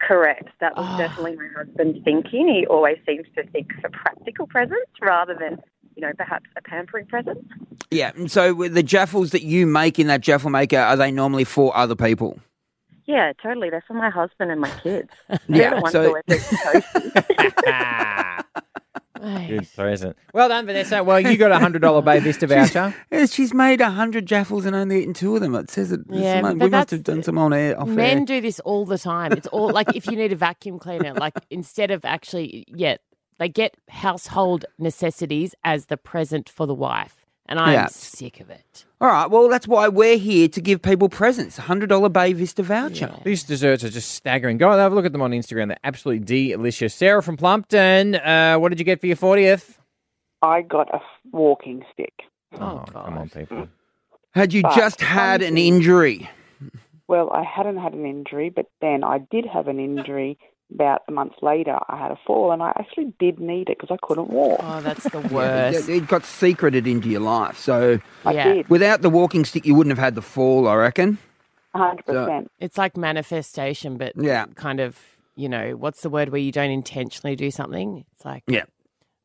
Correct. 0.00 0.48
That 0.60 0.74
was 0.74 0.96
definitely 0.96 1.36
my 1.36 1.48
husband's 1.54 2.02
thinking. 2.02 2.48
He 2.48 2.66
always 2.66 2.96
seems 3.06 3.26
to 3.36 3.46
think 3.48 3.68
for 3.82 3.90
practical 3.90 4.46
presents 4.46 4.90
rather 5.02 5.36
than, 5.38 5.58
you 5.96 6.02
know, 6.02 6.12
perhaps 6.16 6.46
a 6.56 6.62
pampering 6.62 7.06
present. 7.06 7.38
Yeah. 7.90 8.12
And 8.16 8.30
so, 8.30 8.54
with 8.54 8.74
the 8.74 8.82
jaffles 8.82 9.30
that 9.32 9.42
you 9.42 9.66
make 9.66 9.98
in 9.98 10.06
that 10.08 10.20
jaffle 10.20 10.50
maker, 10.50 10.78
are 10.78 10.96
they 10.96 11.10
normally 11.10 11.44
for 11.44 11.76
other 11.76 11.94
people? 11.96 12.38
Yeah, 13.04 13.32
totally. 13.42 13.68
They're 13.68 13.84
for 13.86 13.94
my 13.94 14.10
husband 14.10 14.50
and 14.52 14.60
my 14.60 14.70
kids. 14.82 15.10
Yeah, 15.48 15.74
the 15.74 15.80
ones 15.80 15.92
so- 15.92 16.14
who. 16.26 16.32
Good 19.48 19.68
present. 19.76 20.16
Well 20.34 20.48
done, 20.48 20.66
Vanessa. 20.66 21.04
Well, 21.04 21.20
you 21.20 21.36
got 21.36 21.52
a 21.52 21.58
hundred 21.58 21.80
dollar 21.82 22.02
Bay 22.08 22.18
Vista 22.18 22.46
voucher. 22.48 22.92
Yeah, 23.12 23.26
she's 23.26 23.54
made 23.54 23.80
a 23.80 23.88
hundred 23.90 24.26
jaffles 24.26 24.64
and 24.66 24.74
only 24.74 25.00
eaten 25.02 25.14
two 25.14 25.36
of 25.36 25.42
them. 25.42 25.54
It 25.54 25.70
says 25.70 25.92
it. 25.92 26.00
Yeah, 26.10 26.52
we 26.52 26.68
must 26.68 26.90
have 26.90 27.04
done 27.04 27.22
some 27.22 27.38
on 27.38 27.52
air. 27.52 27.78
Off 27.80 27.86
Men 27.86 28.20
air. 28.20 28.24
do 28.24 28.40
this 28.40 28.58
all 28.60 28.84
the 28.84 28.98
time. 28.98 29.30
It's 29.32 29.46
all 29.48 29.70
like 29.70 29.94
if 29.94 30.06
you 30.06 30.16
need 30.16 30.32
a 30.32 30.36
vacuum 30.36 30.80
cleaner, 30.80 31.14
like 31.14 31.34
instead 31.50 31.92
of 31.92 32.04
actually, 32.04 32.64
yeah, 32.66 32.96
they 33.42 33.48
get 33.48 33.74
household 33.88 34.64
necessities 34.78 35.52
as 35.64 35.86
the 35.86 35.96
present 35.96 36.48
for 36.48 36.64
the 36.64 36.74
wife. 36.74 37.26
And 37.46 37.58
I'm 37.58 37.72
Yeah. 37.72 37.86
sick 37.88 38.38
of 38.38 38.50
it. 38.50 38.84
All 39.00 39.08
right. 39.08 39.28
Well, 39.28 39.48
that's 39.48 39.66
why 39.66 39.88
we're 39.88 40.16
here 40.16 40.46
to 40.46 40.60
give 40.60 40.80
people 40.80 41.08
presents. 41.08 41.56
Hundred 41.56 41.88
dollar 41.88 42.08
Bay 42.08 42.32
Vista 42.34 42.62
voucher. 42.62 43.12
These 43.24 43.42
desserts 43.42 43.82
are 43.82 43.88
just 43.88 44.12
staggering. 44.12 44.58
Go 44.58 44.70
and 44.70 44.78
have 44.78 44.92
a 44.92 44.94
look 44.94 45.04
at 45.04 45.10
them 45.12 45.22
on 45.22 45.32
Instagram. 45.32 45.66
They're 45.68 45.76
absolutely 45.82 46.24
delicious. 46.52 46.94
Sarah 46.94 47.20
from 47.20 47.36
Plumpton, 47.36 48.14
uh, 48.14 48.58
what 48.60 48.68
did 48.68 48.78
you 48.78 48.84
get 48.84 49.00
for 49.00 49.08
your 49.08 49.16
fortieth? 49.16 49.80
I 50.40 50.62
got 50.62 50.94
a 50.94 51.00
walking 51.32 51.84
stick. 51.92 52.14
Oh, 52.60 52.84
come 52.92 53.18
on, 53.18 53.28
people. 53.28 53.66
Had 54.34 54.52
you 54.52 54.62
But 54.62 54.76
just 54.76 55.00
had 55.00 55.42
an 55.42 55.58
injury? 55.58 56.30
Well, 57.08 57.28
I 57.30 57.42
hadn't 57.42 57.78
had 57.78 57.92
an 57.92 58.06
injury, 58.06 58.50
but 58.50 58.66
then 58.80 59.02
I 59.02 59.18
did 59.18 59.46
have 59.46 59.66
an 59.66 59.80
injury 59.80 60.38
about 60.74 61.02
a 61.08 61.12
month 61.12 61.34
later. 61.42 61.78
I 61.88 61.96
had 61.98 62.10
a 62.10 62.18
fall, 62.26 62.52
and 62.52 62.62
I 62.62 62.70
actually 62.78 63.12
did 63.18 63.38
need 63.40 63.68
it 63.68 63.78
because 63.80 63.90
I 63.94 64.06
couldn't 64.06 64.30
walk. 64.30 64.60
Oh, 64.62 64.80
that's 64.82 65.08
the 65.10 65.20
worst. 65.32 65.88
it, 65.88 65.96
it 66.02 66.06
got 66.08 66.24
secreted 66.24 66.86
into 66.86 67.08
your 67.08 67.20
life. 67.20 67.58
So 67.58 67.98
I 68.24 68.32
Yeah. 68.32 68.52
did. 68.54 68.68
without 68.68 69.02
the 69.02 69.10
walking 69.10 69.44
stick, 69.44 69.66
you 69.66 69.74
wouldn't 69.74 69.96
have 69.96 70.02
had 70.04 70.14
the 70.14 70.22
fall. 70.22 70.68
I 70.68 70.74
reckon. 70.76 71.18
hundred 71.74 72.04
percent. 72.06 72.50
It's 72.60 72.76
like 72.78 72.96
manifestation, 72.96 73.96
but 73.96 74.12
Yeah. 74.16 74.46
kind 74.56 74.80
of, 74.80 74.98
you 75.36 75.48
know, 75.48 75.72
what's 75.76 76.02
the 76.02 76.10
word 76.10 76.28
where 76.30 76.40
you 76.40 76.52
don't 76.52 76.70
intentionally 76.70 77.36
do 77.36 77.50
something? 77.50 78.04
It's 78.14 78.24
like 78.24 78.44
Yeah. 78.46 78.64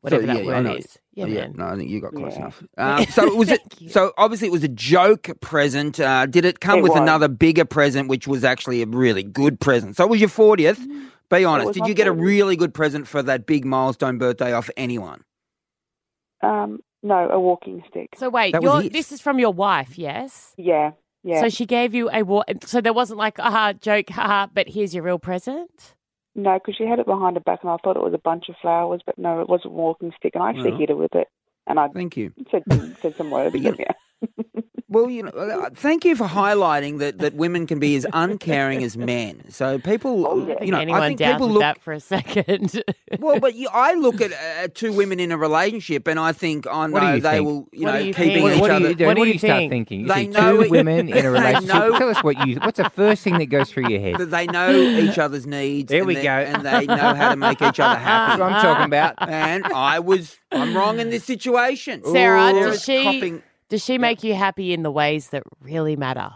whatever 0.00 0.22
So, 0.22 0.26
that 0.28 0.44
yeah, 0.44 0.52
I 0.52 0.60
word 0.60 0.62
know. 0.64 0.74
is. 0.76 0.98
Yeah, 1.14 1.26
yeah, 1.26 1.40
man. 1.40 1.54
no, 1.56 1.66
I 1.66 1.76
think 1.76 1.90
you 1.90 2.00
got 2.00 2.14
close 2.14 2.32
Yeah. 2.32 2.38
enough. 2.38 2.62
Um, 2.78 3.04
so 3.06 3.26
it 3.26 3.36
was. 3.36 3.50
A, 3.52 3.58
so 3.88 4.12
obviously 4.16 4.46
it 4.48 4.52
was 4.52 4.62
a 4.62 4.68
joke 4.68 5.28
present. 5.40 5.98
Uh, 5.98 6.26
did 6.26 6.44
it 6.44 6.60
come 6.60 6.78
It 6.78 6.82
with 6.82 6.92
was. 6.92 7.00
another 7.00 7.26
bigger 7.26 7.64
present, 7.64 8.08
which 8.08 8.28
was 8.28 8.44
actually 8.44 8.82
a 8.82 8.86
really 8.86 9.24
good 9.24 9.58
present? 9.60 9.96
So 9.96 10.04
it 10.04 10.10
was 10.10 10.20
your 10.20 10.28
fortieth, 10.28 10.78
Be 11.30 11.44
honest. 11.44 11.72
Did 11.74 11.86
you 11.86 11.94
get 11.94 12.06
a 12.06 12.12
really 12.12 12.56
good 12.56 12.72
present 12.72 13.06
for 13.06 13.22
that 13.22 13.46
big 13.46 13.64
milestone 13.64 14.18
birthday 14.18 14.52
off 14.52 14.70
anyone? 14.76 15.22
Um, 16.42 16.80
no, 17.02 17.28
a 17.28 17.38
walking 17.38 17.82
stick. 17.90 18.10
So 18.16 18.28
wait, 18.30 18.52
That 18.52 18.62
was 18.62 18.72
your, 18.72 18.82
it. 18.84 18.92
this 18.92 19.12
is 19.12 19.20
from 19.20 19.38
your 19.38 19.52
wife, 19.52 19.98
yes? 19.98 20.54
Yeah, 20.56 20.92
yeah. 21.22 21.40
So 21.40 21.48
she 21.48 21.66
gave 21.66 21.94
you 21.94 22.08
a 22.12 22.22
wa- 22.22 22.44
so 22.64 22.80
there 22.80 22.92
wasn't 22.92 23.18
like 23.18 23.38
aha 23.38 23.72
joke 23.74 24.08
haha, 24.10 24.46
but 24.52 24.68
here's 24.68 24.94
your 24.94 25.04
real 25.04 25.18
present. 25.18 25.94
No, 26.34 26.54
because 26.54 26.76
she 26.76 26.84
had 26.86 26.98
it 27.00 27.06
behind 27.06 27.36
her 27.36 27.40
back, 27.40 27.60
and 27.62 27.70
I 27.70 27.76
thought 27.82 27.96
it 27.96 28.02
was 28.02 28.14
a 28.14 28.18
bunch 28.18 28.48
of 28.48 28.54
flowers, 28.62 29.00
but 29.04 29.18
no, 29.18 29.40
it 29.40 29.48
was 29.48 29.60
a 29.64 29.68
walking 29.68 30.12
stick, 30.16 30.32
and 30.34 30.42
I 30.42 30.50
actually 30.50 30.70
Well. 30.70 30.80
hit 30.80 30.88
her 30.90 30.96
with 30.96 31.14
it, 31.14 31.26
and 31.66 31.80
I 31.80 31.88
Thank 31.88 32.16
you. 32.16 32.32
said 32.50 32.62
said 33.02 33.16
some 33.16 33.30
words. 33.30 33.52
But 33.52 33.60
you- 33.62 33.74
yeah. 33.78 33.92
Well, 34.90 35.10
you 35.10 35.22
know, 35.24 35.28
uh, 35.28 35.68
thank 35.74 36.06
you 36.06 36.16
for 36.16 36.26
highlighting 36.26 36.98
that, 37.00 37.18
that 37.18 37.34
women 37.34 37.66
can 37.66 37.78
be 37.78 37.94
as 37.96 38.06
uncaring 38.14 38.82
as 38.82 38.96
men. 38.96 39.42
So 39.50 39.78
people, 39.78 40.26
I 40.26 40.46
think 40.46 40.60
you 40.64 40.72
know, 40.72 40.78
anyone 40.80 41.02
I 41.02 41.08
think 41.08 41.20
people 41.20 41.50
look. 41.50 41.60
that 41.60 41.82
for 41.82 41.92
a 41.92 42.00
second. 42.00 42.82
Well, 43.18 43.40
but 43.40 43.54
you, 43.54 43.68
I 43.72 43.94
look 43.94 44.20
at 44.20 44.32
uh, 44.32 44.68
two 44.74 44.92
women 44.92 45.18
in 45.18 45.32
a 45.32 45.38
relationship, 45.38 46.06
and 46.08 46.20
I 46.20 46.32
think, 46.32 46.66
oh 46.70 46.88
What 46.90 47.00
do 47.00 47.06
no, 47.06 47.12
they 47.20 47.30
think? 47.36 47.46
will, 47.46 47.68
you 47.72 47.84
What 47.86 47.92
know, 47.94 47.98
you 48.00 48.12
keeping? 48.14 48.42
What, 48.42 48.52
each 48.54 48.60
what 48.60 48.70
other. 48.70 48.80
do 48.84 48.88
you 48.90 48.94
do? 48.94 49.06
What 49.06 49.14
do 49.14 49.20
What 49.20 49.24
do 49.24 49.28
you 49.28 49.32
you 49.34 49.38
start 49.38 49.58
think? 49.58 49.72
thinking? 49.72 50.00
You 50.02 50.08
They 50.08 50.22
see 50.24 50.28
know 50.28 50.56
two 50.56 50.62
it- 50.64 50.70
women 50.70 51.08
in 51.08 51.24
a 51.26 51.30
relationship. 51.30 51.74
know- 51.74 51.98
Tell 51.98 52.08
us 52.10 52.22
what 52.22 52.46
you. 52.46 52.56
What's 52.56 52.76
the 52.76 52.90
first 52.90 53.22
thing 53.22 53.38
that 53.38 53.46
goes 53.46 53.70
through 53.70 53.88
your 53.88 54.00
head? 54.00 54.18
That 54.18 54.26
they 54.30 54.46
know 54.46 54.70
each 54.72 55.18
other's 55.18 55.46
needs. 55.46 55.88
There 55.90 56.04
we 56.04 56.14
go. 56.16 56.20
and 56.28 56.64
they 56.66 56.84
know 56.86 57.14
how 57.14 57.30
to 57.30 57.36
make 57.36 57.62
each 57.62 57.80
other 57.80 57.98
happy. 57.98 58.38
That's 58.38 58.40
what 58.40 58.52
I'm 58.52 58.62
talking 58.62 58.84
about. 58.84 59.14
And 59.28 59.64
I 59.66 59.98
was, 60.00 60.36
I'm 60.52 60.76
wrong 60.76 61.00
in 61.00 61.08
this 61.10 61.24
situation. 61.24 62.02
Sarah, 62.04 62.52
There 62.52 62.66
does 62.70 62.84
she 62.84 63.02
copping- 63.04 63.42
does 63.68 63.84
she 63.84 63.98
make 63.98 64.22
you 64.24 64.34
happy 64.34 64.72
in 64.72 64.82
the 64.82 64.90
ways 64.90 65.28
that 65.30 65.42
really 65.60 65.96
matter? 65.96 66.30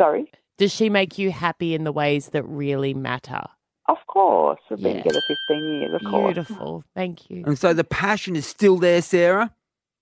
Sorry. 0.00 0.30
Does 0.58 0.72
she 0.72 0.88
make 0.88 1.18
you 1.18 1.30
happy 1.30 1.74
in 1.74 1.84
the 1.84 1.92
ways 1.92 2.28
that 2.30 2.44
really 2.46 2.94
matter? 2.94 3.42
Of 3.88 3.98
course, 4.08 4.58
we've 4.70 4.80
been 4.82 4.96
Yeah. 4.96 5.02
together 5.02 5.20
fifteen 5.28 5.72
years. 5.80 5.94
Of 5.94 6.10
course. 6.10 6.34
Beautiful. 6.34 6.84
Thank 6.94 7.30
you. 7.30 7.44
And 7.46 7.58
so 7.58 7.72
the 7.72 7.84
passion 7.84 8.34
is 8.36 8.46
still 8.46 8.76
there, 8.78 9.02
Sarah. 9.02 9.54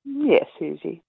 Yes, 0.04 0.46
Susie. 0.58 1.02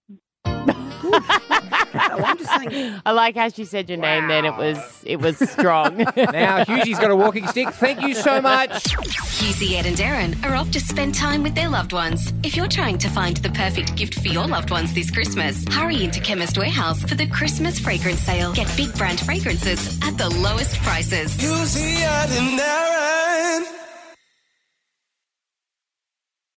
I'm 1.98 2.38
just 2.38 2.54
saying. 2.56 3.02
I 3.06 3.12
like 3.12 3.36
how 3.36 3.50
she 3.50 3.66
said 3.66 3.90
your 3.90 3.98
name. 3.98 4.28
Then 4.28 4.46
it 4.46 4.56
was 4.56 5.04
it 5.06 5.20
was 5.20 5.38
strong. 5.50 5.98
Now 5.98 6.64
Hughesy's 6.64 7.00
got 7.00 7.12
a 7.12 7.16
walking 7.16 7.48
stick. 7.48 7.70
Thank 7.70 8.02
you 8.02 8.14
so 8.14 8.42
much. 8.42 8.72
Hughesy, 8.72 9.78
Ed, 9.78 9.86
and 9.86 10.00
Erin 10.00 10.36
are 10.44 10.56
off 10.56 10.72
to 10.72 10.80
spend 10.80 11.16
time 11.16 11.44
with 11.44 11.56
their 11.56 11.70
loved 11.70 11.94
ones. 11.94 12.34
If 12.44 12.56
you're 12.56 12.68
trying 12.68 12.98
to 13.00 13.10
find 13.10 13.38
the 13.38 13.50
perfect 13.52 13.96
gift 13.96 14.16
for 14.16 14.28
your 14.28 14.48
loved 14.48 14.72
ones 14.72 14.94
this 14.94 15.12
Christmas, 15.12 15.66
hurry 15.70 16.04
into 16.04 16.20
Chemist 16.20 16.58
Warehouse 16.58 17.02
for 17.04 17.16
the 17.16 17.28
Christmas 17.28 17.80
fragrance 17.80 18.22
sale. 18.22 18.54
Get 18.54 18.72
big 18.76 18.94
brand 18.96 19.20
fragrances 19.20 20.00
at 20.02 20.18
the 20.18 20.30
lowest 20.30 20.76
prices. 20.82 21.36
Hughesy, 21.38 21.96
Ed, 22.02 22.30
and 22.32 22.60
Erin. 22.60 23.85